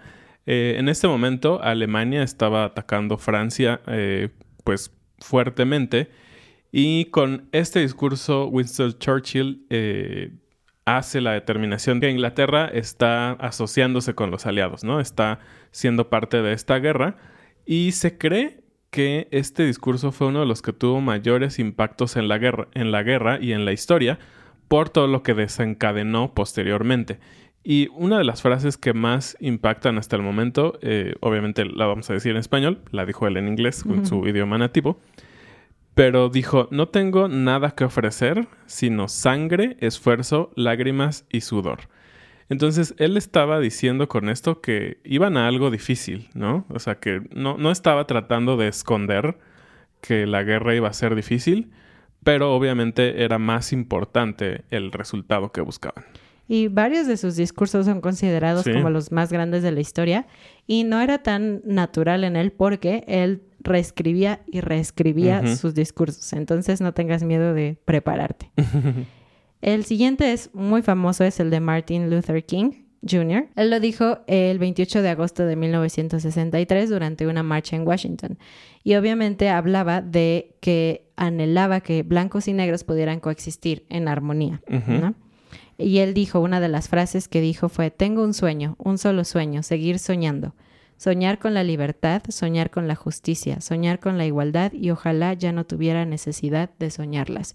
Eh, 0.51 0.77
en 0.79 0.89
este 0.89 1.07
momento 1.07 1.63
Alemania 1.63 2.23
estaba 2.23 2.65
atacando 2.65 3.19
Francia 3.19 3.83
eh, 3.87 4.31
pues 4.65 4.91
fuertemente 5.19 6.09
y 6.73 7.05
con 7.11 7.51
este 7.53 7.81
discurso 7.81 8.47
Winston 8.47 8.99
Churchill 8.99 9.67
eh, 9.69 10.33
hace 10.87 11.21
la 11.21 11.33
determinación 11.33 12.01
que 12.01 12.09
Inglaterra 12.09 12.65
está 12.65 13.33
asociándose 13.33 14.15
con 14.15 14.31
los 14.31 14.47
aliados, 14.47 14.85
¿no? 14.85 15.01
Está 15.01 15.41
siendo 15.71 16.09
parte 16.09 16.41
de 16.41 16.55
esta 16.55 16.79
guerra 16.79 17.19
y 17.67 17.93
se 17.93 18.17
cree 18.17 18.65
que 18.89 19.29
este 19.31 19.67
discurso 19.67 20.13
fue 20.13 20.29
uno 20.29 20.41
de 20.41 20.47
los 20.47 20.63
que 20.63 20.73
tuvo 20.73 21.03
mayores 21.03 21.59
impactos 21.59 22.17
en 22.17 22.27
la 22.27 22.39
guerra, 22.39 22.69
en 22.73 22.91
la 22.91 23.03
guerra 23.03 23.39
y 23.39 23.53
en 23.53 23.67
la 23.67 23.73
historia 23.73 24.19
por 24.69 24.89
todo 24.89 25.09
lo 25.09 25.23
que 25.23 25.35
desencadenó 25.35 26.33
posteriormente. 26.33 27.19
Y 27.71 27.91
una 27.93 28.17
de 28.17 28.25
las 28.25 28.41
frases 28.41 28.79
que 28.79 28.95
más 28.95 29.37
impactan 29.41 29.99
hasta 29.99 30.17
el 30.17 30.23
momento, 30.23 30.79
eh, 30.81 31.17
obviamente 31.21 31.67
la 31.67 31.85
vamos 31.85 32.09
a 32.09 32.15
decir 32.15 32.31
en 32.31 32.39
español, 32.39 32.81
la 32.93 33.05
dijo 33.05 33.27
él 33.27 33.37
en 33.37 33.47
inglés, 33.47 33.85
en 33.87 34.07
su 34.07 34.27
idioma 34.27 34.57
nativo, 34.57 34.99
pero 35.93 36.31
dijo, 36.31 36.69
no 36.71 36.89
tengo 36.89 37.29
nada 37.29 37.73
que 37.73 37.85
ofrecer 37.85 38.49
sino 38.65 39.07
sangre, 39.07 39.77
esfuerzo, 39.81 40.51
lágrimas 40.57 41.27
y 41.29 41.43
sudor. 41.43 41.81
Entonces 42.49 42.95
él 42.97 43.19
estaba 43.19 43.61
diciendo 43.61 44.09
con 44.09 44.31
esto 44.31 44.63
que 44.63 45.03
iban 45.05 45.37
a 45.37 45.47
algo 45.47 45.71
difícil, 45.71 46.31
¿no? 46.33 46.65
O 46.71 46.79
sea, 46.79 46.95
que 46.95 47.21
no, 47.35 47.59
no 47.59 47.71
estaba 47.71 48.07
tratando 48.07 48.57
de 48.57 48.69
esconder 48.69 49.37
que 50.01 50.27
la 50.27 50.43
guerra 50.43 50.75
iba 50.75 50.89
a 50.89 50.95
ser 50.95 51.15
difícil, 51.15 51.71
pero 52.25 52.55
obviamente 52.55 53.25
era 53.25 53.39
más 53.39 53.75
importante 53.75 54.65
el 54.71 54.91
resultado 54.91 55.53
que 55.53 55.61
buscaban. 55.61 56.07
Y 56.49 56.69
varios 56.69 57.07
de 57.07 57.19
sus 57.19 57.37
discursos 57.37 57.85
son 57.85 58.01
considerados 58.01 58.65
como 58.65 58.89
los 58.89 59.13
más 59.13 59.31
grandes 59.31 59.63
de 59.63 59.71
la 59.71 59.81
historia. 59.81 60.27
Y 60.67 60.85
no 60.85 61.01
era 61.01 61.19
tan 61.23 61.61
natural 61.65 62.25
en 62.25 62.37
él 62.37 62.53
porque 62.53 63.05
él 63.07 63.43
reescribía 63.61 64.41
y 64.47 64.61
reescribía 64.61 65.57
sus 65.57 65.75
discursos. 65.75 66.33
Entonces 66.33 66.81
no 66.81 66.95
tengas 66.95 67.23
miedo 67.23 67.53
de 67.53 67.77
prepararte. 67.85 68.51
el 69.61 69.85
siguiente 69.85 70.33
es 70.33 70.51
muy 70.55 70.81
famoso, 70.81 71.23
es 71.25 71.39
el 71.39 71.51
de 71.51 71.61
Martin 71.61 72.09
Luther 72.11 72.45
King. 72.45 72.71
Jr. 73.09 73.49
Él 73.55 73.71
lo 73.71 73.79
dijo 73.79 74.19
el 74.27 74.59
28 74.59 75.03
de 75.03 75.09
agosto 75.11 75.47
de 75.47 75.55
1963 75.55 76.91
durante 76.91 77.29
una 77.29 77.45
marcha 77.45 77.77
en 77.77 77.87
Washington. 77.87 78.39
Y 78.83 78.97
obviamente 78.97 79.51
hablaba 79.51 80.03
de 80.03 80.57
que 80.61 81.09
anhelaba 81.15 81.81
que 81.81 82.03
blancos 82.03 82.49
y 82.49 82.55
negros 82.55 82.83
pudieran 82.83 83.21
coexistir 83.21 83.87
en 83.89 84.09
armonía. 84.09 84.61
Y 85.79 85.99
él 85.99 86.13
dijo, 86.13 86.41
una 86.41 86.61
de 86.61 86.69
las 86.69 86.89
frases 86.89 87.29
que 87.29 87.41
dijo 87.41 87.69
fue, 87.69 87.93
tengo 87.93 88.25
un 88.25 88.35
sueño, 88.35 88.75
un 88.79 88.99
solo 88.99 89.25
sueño, 89.25 89.63
seguir 89.63 90.01
soñando. 90.01 90.55
Soñar 90.97 91.39
con 91.39 91.55
la 91.55 91.63
libertad, 91.63 92.23
soñar 92.29 92.71
con 92.71 92.89
la 92.89 92.97
justicia, 92.97 93.61
soñar 93.61 94.01
con 94.01 94.19
la 94.19 94.27
igualdad 94.27 94.73
y 94.73 94.91
ojalá 94.91 95.33
ya 95.35 95.53
no 95.53 95.65
tuviera 95.65 96.05
necesidad 96.05 96.71
de 96.81 96.91
soñarlas. 96.91 97.55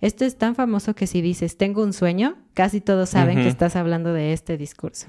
Esto 0.00 0.24
es 0.24 0.38
tan 0.38 0.54
famoso 0.54 0.94
que 0.94 1.08
si 1.08 1.20
dices 1.20 1.56
tengo 1.56 1.82
un 1.82 1.92
sueño, 1.92 2.36
casi 2.54 2.80
todos 2.80 3.08
saben 3.08 3.38
que 3.38 3.48
estás 3.48 3.74
hablando 3.74 4.12
de 4.12 4.32
este 4.32 4.56
discurso. 4.56 5.08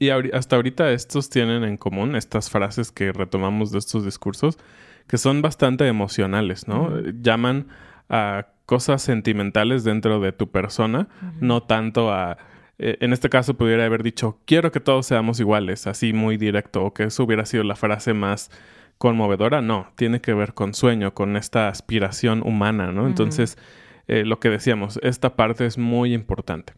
Y 0.00 0.10
hasta 0.10 0.56
ahorita 0.56 0.90
estos 0.90 1.30
tienen 1.30 1.62
en 1.62 1.76
común, 1.76 2.16
estas 2.16 2.50
frases 2.50 2.90
que 2.90 3.12
retomamos 3.12 3.70
de 3.70 3.78
estos 3.78 4.04
discursos, 4.04 4.58
que 5.06 5.18
son 5.18 5.42
bastante 5.42 5.86
emocionales, 5.86 6.66
¿no? 6.66 6.90
Llaman 7.22 7.68
a 8.08 8.48
cosas 8.66 9.00
sentimentales 9.02 9.84
dentro 9.84 10.20
de 10.20 10.32
tu 10.32 10.50
persona, 10.50 11.08
no 11.40 11.62
tanto 11.62 12.12
a 12.12 12.36
eh, 12.78 12.98
en 13.00 13.12
este 13.12 13.30
caso 13.30 13.54
pudiera 13.54 13.84
haber 13.84 14.02
dicho, 14.02 14.38
quiero 14.44 14.70
que 14.70 14.80
todos 14.80 15.06
seamos 15.06 15.40
iguales, 15.40 15.86
así 15.86 16.12
muy 16.12 16.36
directo, 16.36 16.84
o 16.84 16.92
que 16.92 17.04
eso 17.04 17.24
hubiera 17.24 17.46
sido 17.46 17.64
la 17.64 17.76
frase 17.76 18.12
más 18.12 18.50
conmovedora. 18.98 19.62
No, 19.62 19.92
tiene 19.96 20.20
que 20.20 20.34
ver 20.34 20.54
con 20.54 20.74
sueño, 20.74 21.14
con 21.14 21.36
esta 21.36 21.68
aspiración 21.68 22.42
humana, 22.42 22.92
¿no? 22.92 23.06
Entonces, 23.06 23.56
eh, 24.08 24.24
lo 24.24 24.40
que 24.40 24.50
decíamos, 24.50 24.98
esta 25.02 25.36
parte 25.36 25.64
es 25.66 25.78
muy 25.78 26.12
importante. 26.12 26.74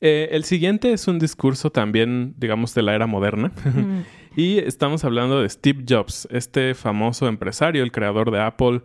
Eh, 0.00 0.28
el 0.32 0.44
siguiente 0.44 0.92
es 0.92 1.08
un 1.08 1.18
discurso 1.18 1.70
también, 1.70 2.34
digamos, 2.36 2.74
de 2.74 2.82
la 2.82 2.94
era 2.94 3.06
moderna. 3.06 3.50
y 4.36 4.58
estamos 4.58 5.04
hablando 5.04 5.40
de 5.40 5.48
Steve 5.48 5.84
Jobs, 5.88 6.28
este 6.30 6.74
famoso 6.74 7.26
empresario, 7.26 7.82
el 7.82 7.90
creador 7.90 8.30
de 8.30 8.40
Apple, 8.40 8.82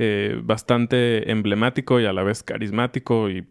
eh, 0.00 0.40
bastante 0.44 1.28
emblemático 1.32 1.98
y 1.98 2.06
a 2.06 2.12
la 2.12 2.22
vez 2.22 2.44
carismático 2.44 3.28
y 3.30 3.44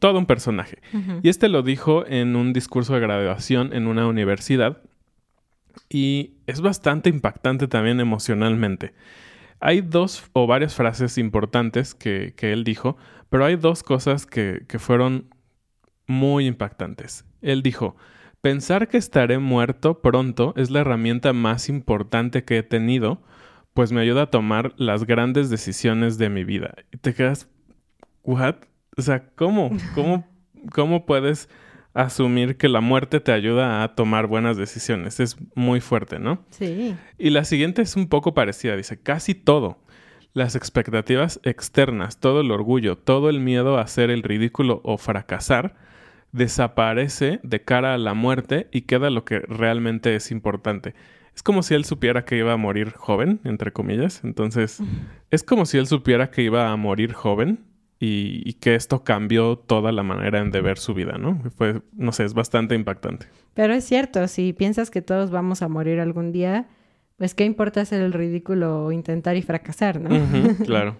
todo 0.00 0.18
un 0.18 0.26
personaje. 0.26 0.78
Y 1.22 1.28
este 1.28 1.48
lo 1.48 1.62
dijo 1.62 2.04
en 2.08 2.34
un 2.34 2.52
discurso 2.52 2.94
de 2.94 3.00
graduación 3.00 3.72
en 3.72 3.86
una 3.86 4.08
universidad 4.08 4.82
y 5.88 6.32
es 6.48 6.60
bastante 6.60 7.08
impactante 7.08 7.68
también 7.68 8.00
emocionalmente. 8.00 8.94
Hay 9.60 9.80
dos 9.80 10.24
o 10.32 10.48
varias 10.48 10.74
frases 10.74 11.18
importantes 11.18 11.94
que, 11.94 12.34
él 12.40 12.64
dijo, 12.64 12.96
pero 13.30 13.44
hay 13.44 13.54
dos 13.54 13.84
cosas 13.84 14.26
que, 14.26 14.64
que 14.66 14.80
fueron 14.80 15.32
muy 16.08 16.48
impactantes. 16.48 17.24
Él 17.42 17.62
dijo, 17.62 17.94
pensar 18.40 18.88
que 18.88 18.96
estaré 18.96 19.38
muerto 19.38 20.02
pronto 20.02 20.52
es 20.56 20.70
la 20.70 20.80
herramienta 20.80 21.32
más 21.32 21.68
importante 21.68 22.42
que 22.42 22.58
he 22.58 22.62
tenido 22.64 23.22
pues 23.74 23.92
me 23.92 24.00
ayuda 24.00 24.22
a 24.22 24.30
tomar 24.30 24.74
las 24.76 25.04
grandes 25.04 25.50
decisiones 25.50 26.18
de 26.18 26.28
mi 26.28 26.44
vida. 26.44 26.74
Y 26.92 26.98
te 26.98 27.14
quedas, 27.14 27.48
¿what? 28.22 28.56
O 28.96 29.02
sea, 29.02 29.30
¿cómo? 29.34 29.70
¿Cómo, 29.94 30.26
cómo 30.72 31.06
puedes 31.06 31.48
asumir 31.94 32.56
que 32.56 32.68
la 32.68 32.80
muerte 32.80 33.20
te 33.20 33.32
ayuda 33.32 33.82
a 33.82 33.94
tomar 33.94 34.26
buenas 34.26 34.56
decisiones? 34.56 35.20
Es 35.20 35.36
muy 35.54 35.80
fuerte, 35.80 36.18
¿no? 36.18 36.44
Sí. 36.50 36.94
Y 37.18 37.30
la 37.30 37.44
siguiente 37.44 37.82
es 37.82 37.96
un 37.96 38.08
poco 38.08 38.34
parecida, 38.34 38.76
dice, 38.76 39.00
casi 39.00 39.34
todo. 39.34 39.78
Las 40.34 40.54
expectativas 40.54 41.40
externas, 41.42 42.18
todo 42.18 42.40
el 42.40 42.50
orgullo, 42.50 42.96
todo 42.96 43.28
el 43.28 43.40
miedo 43.40 43.76
a 43.76 43.82
hacer 43.82 44.10
el 44.10 44.22
ridículo 44.22 44.80
o 44.82 44.96
fracasar, 44.96 45.74
desaparece 46.32 47.40
de 47.42 47.62
cara 47.62 47.92
a 47.92 47.98
la 47.98 48.14
muerte 48.14 48.68
y 48.72 48.82
queda 48.82 49.10
lo 49.10 49.26
que 49.26 49.40
realmente 49.40 50.16
es 50.16 50.30
importante 50.30 50.94
es 51.34 51.42
como 51.42 51.62
si 51.62 51.74
él 51.74 51.84
supiera 51.84 52.24
que 52.24 52.36
iba 52.36 52.52
a 52.52 52.56
morir 52.56 52.92
joven, 52.92 53.40
entre 53.44 53.72
comillas. 53.72 54.22
Entonces, 54.24 54.80
es 55.30 55.42
como 55.42 55.66
si 55.66 55.78
él 55.78 55.86
supiera 55.86 56.30
que 56.30 56.42
iba 56.42 56.70
a 56.70 56.76
morir 56.76 57.12
joven 57.12 57.60
y, 57.98 58.54
que 58.54 58.74
esto 58.74 59.04
cambió 59.04 59.56
toda 59.56 59.92
la 59.92 60.02
manera 60.02 60.40
en 60.40 60.50
de 60.50 60.60
ver 60.60 60.78
su 60.78 60.92
vida, 60.92 61.18
¿no? 61.18 61.40
Fue, 61.56 61.82
no 61.96 62.12
sé, 62.12 62.24
es 62.24 62.34
bastante 62.34 62.74
impactante. 62.74 63.26
Pero 63.54 63.74
es 63.74 63.84
cierto, 63.84 64.26
si 64.28 64.52
piensas 64.52 64.90
que 64.90 65.02
todos 65.02 65.30
vamos 65.30 65.62
a 65.62 65.68
morir 65.68 66.00
algún 66.00 66.32
día, 66.32 66.66
pues 67.16 67.34
qué 67.34 67.44
importa 67.44 67.80
hacer 67.80 68.02
el 68.02 68.12
ridículo 68.12 68.86
o 68.86 68.92
intentar 68.92 69.36
y 69.36 69.42
fracasar, 69.42 70.00
¿no? 70.00 70.10
claro. 70.64 70.96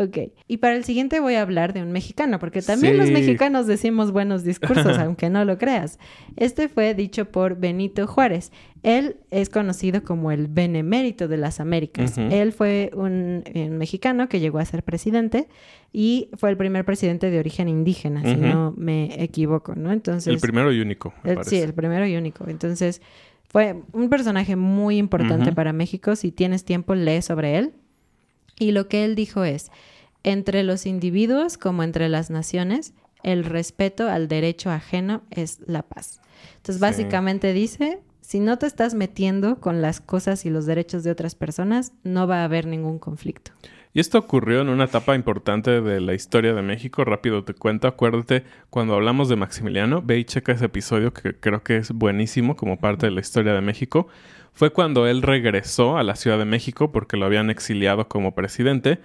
Ok. 0.00 0.16
Y 0.46 0.58
para 0.58 0.76
el 0.76 0.84
siguiente 0.84 1.18
voy 1.18 1.34
a 1.34 1.42
hablar 1.42 1.72
de 1.72 1.82
un 1.82 1.90
mexicano, 1.90 2.38
porque 2.38 2.62
también 2.62 2.96
los 2.96 3.10
mexicanos 3.10 3.66
decimos 3.66 4.12
buenos 4.12 4.44
discursos, 4.44 4.96
aunque 4.98 5.28
no 5.28 5.44
lo 5.44 5.58
creas. 5.58 5.98
Este 6.36 6.68
fue 6.68 6.94
dicho 6.94 7.24
por 7.24 7.58
Benito 7.58 8.06
Juárez. 8.06 8.52
Él 8.84 9.16
es 9.32 9.48
conocido 9.50 10.04
como 10.04 10.30
el 10.30 10.46
benemérito 10.46 11.26
de 11.26 11.36
las 11.36 11.58
Américas. 11.58 12.16
Él 12.16 12.52
fue 12.52 12.92
un, 12.94 13.42
mexicano 13.72 14.28
que 14.28 14.38
llegó 14.38 14.60
a 14.60 14.64
ser 14.64 14.84
presidente 14.84 15.48
y 15.92 16.30
fue 16.36 16.50
el 16.50 16.56
primer 16.56 16.84
presidente 16.84 17.28
de 17.32 17.40
origen 17.40 17.68
indígena, 17.68 18.22
si 18.22 18.36
no 18.36 18.72
me 18.76 19.20
equivoco, 19.20 19.74
¿no? 19.74 19.90
Entonces... 19.90 20.32
El 20.32 20.38
primero 20.38 20.72
y 20.72 20.80
único. 20.80 21.12
sí, 21.42 21.56
el 21.56 21.74
primero 21.74 22.06
y 22.06 22.16
único. 22.16 22.48
Entonces, 22.48 23.02
fue 23.48 23.82
un 23.92 24.08
personaje 24.08 24.54
muy 24.54 24.96
importante 24.96 25.52
para 25.52 25.72
México. 25.72 26.14
Si 26.14 26.30
tienes 26.30 26.64
tiempo, 26.64 26.94
lee 26.94 27.20
sobre 27.20 27.58
él. 27.58 27.72
Y 28.58 28.72
lo 28.72 28.88
que 28.88 29.04
él 29.04 29.14
dijo 29.14 29.44
es, 29.44 29.70
entre 30.24 30.62
los 30.62 30.86
individuos 30.86 31.58
como 31.58 31.82
entre 31.82 32.08
las 32.08 32.30
naciones, 32.30 32.92
el 33.22 33.44
respeto 33.44 34.08
al 34.08 34.28
derecho 34.28 34.70
ajeno 34.70 35.22
es 35.30 35.60
la 35.66 35.82
paz. 35.82 36.20
Entonces, 36.56 36.80
básicamente 36.80 37.52
dice, 37.52 38.00
si 38.20 38.40
no 38.40 38.58
te 38.58 38.66
estás 38.66 38.94
metiendo 38.94 39.60
con 39.60 39.80
las 39.80 40.00
cosas 40.00 40.44
y 40.44 40.50
los 40.50 40.66
derechos 40.66 41.02
de 41.02 41.10
otras 41.10 41.34
personas, 41.34 41.92
no 42.02 42.26
va 42.26 42.40
a 42.40 42.44
haber 42.44 42.66
ningún 42.66 42.98
conflicto. 42.98 43.52
Y 43.98 44.00
esto 44.00 44.16
ocurrió 44.16 44.60
en 44.60 44.68
una 44.68 44.84
etapa 44.84 45.16
importante 45.16 45.80
de 45.80 46.00
la 46.00 46.14
historia 46.14 46.54
de 46.54 46.62
México. 46.62 47.04
Rápido 47.04 47.42
te 47.42 47.52
cuento, 47.52 47.88
acuérdate, 47.88 48.44
cuando 48.70 48.94
hablamos 48.94 49.28
de 49.28 49.34
Maximiliano, 49.34 50.02
ve 50.02 50.18
y 50.18 50.24
checa 50.24 50.52
ese 50.52 50.66
episodio 50.66 51.12
que 51.12 51.34
creo 51.34 51.64
que 51.64 51.78
es 51.78 51.90
buenísimo 51.90 52.54
como 52.54 52.78
parte 52.78 53.06
de 53.06 53.10
la 53.10 53.20
historia 53.20 53.54
de 53.54 53.60
México. 53.60 54.06
Fue 54.52 54.70
cuando 54.70 55.08
él 55.08 55.20
regresó 55.20 55.98
a 55.98 56.04
la 56.04 56.14
Ciudad 56.14 56.38
de 56.38 56.44
México 56.44 56.92
porque 56.92 57.16
lo 57.16 57.26
habían 57.26 57.50
exiliado 57.50 58.06
como 58.06 58.36
presidente. 58.36 59.00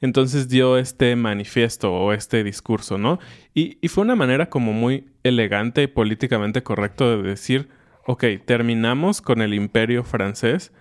Entonces 0.00 0.48
dio 0.48 0.78
este 0.78 1.16
manifiesto 1.16 1.92
o 1.92 2.12
este 2.12 2.44
discurso, 2.44 2.98
¿no? 2.98 3.18
Y, 3.52 3.78
y 3.80 3.88
fue 3.88 4.04
una 4.04 4.14
manera 4.14 4.48
como 4.48 4.72
muy 4.72 5.08
elegante 5.24 5.82
y 5.82 5.86
políticamente 5.88 6.62
correcto 6.62 7.20
de 7.20 7.30
decir, 7.30 7.68
ok, 8.06 8.22
terminamos 8.44 9.20
con 9.20 9.42
el 9.42 9.54
imperio 9.54 10.04
francés, 10.04 10.72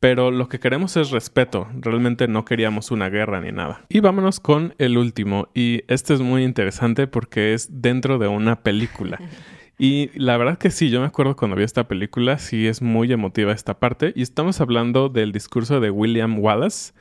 pero 0.00 0.30
lo 0.30 0.48
que 0.48 0.58
queremos 0.58 0.96
es 0.96 1.10
respeto. 1.10 1.68
Realmente 1.74 2.26
no 2.26 2.44
queríamos 2.46 2.90
una 2.90 3.10
guerra 3.10 3.40
ni 3.40 3.52
nada. 3.52 3.84
Y 3.90 4.00
vámonos 4.00 4.40
con 4.40 4.74
el 4.78 4.96
último. 4.96 5.48
Y 5.54 5.82
este 5.88 6.14
es 6.14 6.20
muy 6.20 6.42
interesante 6.42 7.06
porque 7.06 7.52
es 7.52 7.82
dentro 7.82 8.18
de 8.18 8.26
una 8.26 8.62
película. 8.62 9.20
Y 9.82 10.10
la 10.12 10.36
verdad 10.36 10.58
que 10.58 10.70
sí, 10.70 10.90
yo 10.90 11.00
me 11.00 11.06
acuerdo 11.06 11.36
cuando 11.36 11.56
vi 11.56 11.62
esta 11.62 11.88
película, 11.88 12.36
sí 12.36 12.66
es 12.66 12.82
muy 12.82 13.10
emotiva 13.10 13.52
esta 13.52 13.80
parte. 13.80 14.12
Y 14.14 14.20
estamos 14.20 14.60
hablando 14.60 15.08
del 15.08 15.32
discurso 15.32 15.80
de 15.80 15.90
William 15.90 16.38
Wallace 16.38 16.92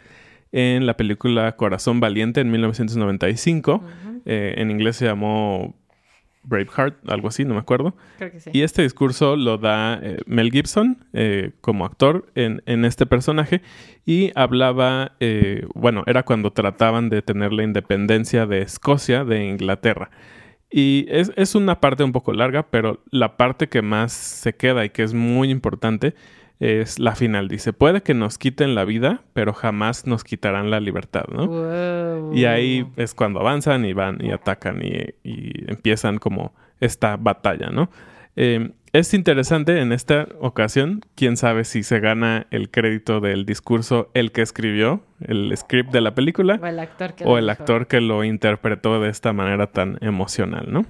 en 0.53 0.85
la 0.85 0.95
película 0.95 1.57
Corazón 1.57 1.99
Valiente 1.99 2.39
en 2.39 2.49
1995. 2.51 3.83
Eh, 4.25 4.53
en 4.55 4.71
inglés 4.71 4.95
se 4.95 5.03
llamó 5.03 5.75
Braveheart, 6.49 7.09
algo 7.09 7.27
así, 7.29 7.45
no 7.45 7.53
me 7.53 7.59
acuerdo. 7.59 7.95
Creo 8.17 8.31
que 8.31 8.39
sí. 8.39 8.49
Y 8.53 8.61
este 8.63 8.81
discurso 8.81 9.35
lo 9.35 9.57
da 9.57 9.99
eh, 10.01 10.17
Mel 10.25 10.51
Gibson 10.51 11.05
eh, 11.13 11.51
como 11.61 11.85
actor 11.85 12.29
en, 12.35 12.61
en, 12.65 12.85
este 12.85 13.05
personaje 13.05 13.61
y 14.05 14.31
hablaba, 14.35 15.13
bueno, 15.75 16.03
era 16.07 16.23
cuando 16.23 16.51
trataban 16.51 17.09
de 17.09 17.21
tener 17.21 17.53
la 17.53 17.63
independencia 17.63 18.45
de 18.45 18.61
Escocia 18.63 19.23
de 19.23 19.45
Inglaterra. 19.45 20.09
Y 20.71 21.07
es, 21.09 21.31
es, 21.35 21.55
una 21.55 21.79
parte 21.79 22.03
un 22.03 22.11
poco 22.11 22.31
larga, 22.33 22.67
pero 22.69 23.01
la 23.09 23.37
parte 23.37 23.69
que 23.69 23.81
más 23.81 24.11
se 24.11 24.55
queda 24.55 24.85
y 24.85 24.91
que 24.91 25.03
es 25.03 25.13
muy 25.13 25.49
importante 25.49 26.13
es 26.59 26.99
la 26.99 27.15
final. 27.15 27.47
Dice, 27.47 27.73
puede 27.73 28.01
que 28.01 28.13
nos 28.13 28.37
quiten 28.37 28.75
la 28.75 28.85
vida, 28.85 29.21
pero 29.33 29.53
jamás 29.53 30.05
nos 30.05 30.23
quitarán 30.23 30.69
la 30.69 30.79
libertad, 30.79 31.25
¿no? 31.31 32.33
Y 32.33 32.45
ahí 32.45 32.85
es 32.97 33.13
cuando 33.13 33.39
avanzan 33.39 33.85
y 33.85 33.93
van 33.93 34.23
y 34.23 34.31
atacan 34.31 34.81
y, 34.83 35.13
empiezan 35.67 36.17
como 36.17 36.53
esta 36.79 37.17
batalla, 37.17 37.69
¿no? 37.69 37.89
Em, 38.35 38.73
es 38.91 39.13
interesante 39.13 39.79
en 39.81 39.91
esta 39.91 40.27
ocasión, 40.39 41.01
quién 41.15 41.37
sabe 41.37 41.63
si 41.63 41.83
se 41.83 41.99
gana 41.99 42.47
el 42.51 42.71
crédito 42.71 43.19
del 43.19 43.45
discurso 43.45 44.09
el 44.13 44.31
que 44.31 44.41
escribió 44.41 45.03
el 45.21 45.55
script 45.55 45.91
de 45.91 46.01
la 46.01 46.15
película 46.15 46.59
o 46.61 46.65
el 46.65 46.79
actor 46.79 47.13
que, 47.13 47.23
o 47.23 47.37
el 47.37 47.49
actor 47.49 47.87
que 47.87 48.01
lo 48.01 48.23
interpretó 48.23 48.99
de 48.99 49.09
esta 49.09 49.31
manera 49.31 49.67
tan 49.67 49.97
emocional, 50.01 50.67
¿no? 50.69 50.85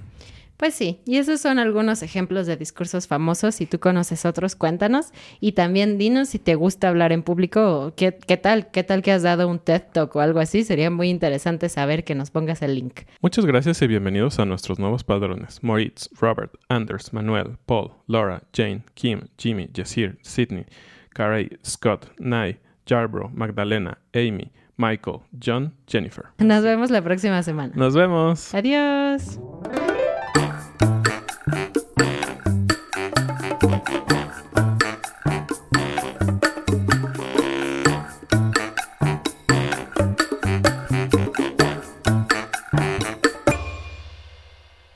Pues 0.60 0.74
sí, 0.74 1.00
y 1.06 1.16
esos 1.16 1.40
son 1.40 1.58
algunos 1.58 2.02
ejemplos 2.02 2.46
de 2.46 2.54
discursos 2.54 3.06
famosos. 3.06 3.54
Si 3.54 3.64
tú 3.64 3.78
conoces 3.78 4.26
otros, 4.26 4.56
cuéntanos. 4.56 5.06
Y 5.40 5.52
también 5.52 5.96
dinos 5.96 6.28
si 6.28 6.38
te 6.38 6.54
gusta 6.54 6.90
hablar 6.90 7.12
en 7.12 7.22
público 7.22 7.86
o 7.86 7.94
qué, 7.94 8.18
qué 8.26 8.36
tal, 8.36 8.70
qué 8.70 8.84
tal 8.84 9.00
que 9.00 9.10
has 9.10 9.22
dado 9.22 9.48
un 9.48 9.58
TED 9.58 9.84
Talk 9.90 10.14
o 10.14 10.20
algo 10.20 10.38
así. 10.38 10.62
Sería 10.62 10.90
muy 10.90 11.08
interesante 11.08 11.70
saber 11.70 12.04
que 12.04 12.14
nos 12.14 12.30
pongas 12.30 12.60
el 12.60 12.74
link. 12.74 13.04
Muchas 13.22 13.46
gracias 13.46 13.80
y 13.80 13.86
bienvenidos 13.86 14.38
a 14.38 14.44
nuestros 14.44 14.78
nuevos 14.78 15.02
padrones. 15.02 15.62
Moritz, 15.62 16.10
Robert, 16.20 16.52
Anders, 16.68 17.14
Manuel, 17.14 17.56
Paul, 17.64 17.92
Laura, 18.06 18.42
Jane, 18.52 18.82
Kim, 18.92 19.22
Jimmy, 19.38 19.70
Yasir, 19.72 20.18
Sidney, 20.20 20.66
Carey, 21.14 21.58
Scott, 21.64 22.12
Nye, 22.18 22.60
Jarbro, 22.86 23.30
Magdalena, 23.32 23.96
Amy, 24.12 24.52
Michael, 24.76 25.20
John, 25.42 25.72
Jennifer. 25.86 26.26
Nos 26.36 26.62
vemos 26.62 26.90
la 26.90 27.00
próxima 27.00 27.42
semana. 27.42 27.72
Nos 27.74 27.94
vemos. 27.94 28.54
Adiós. 28.54 29.40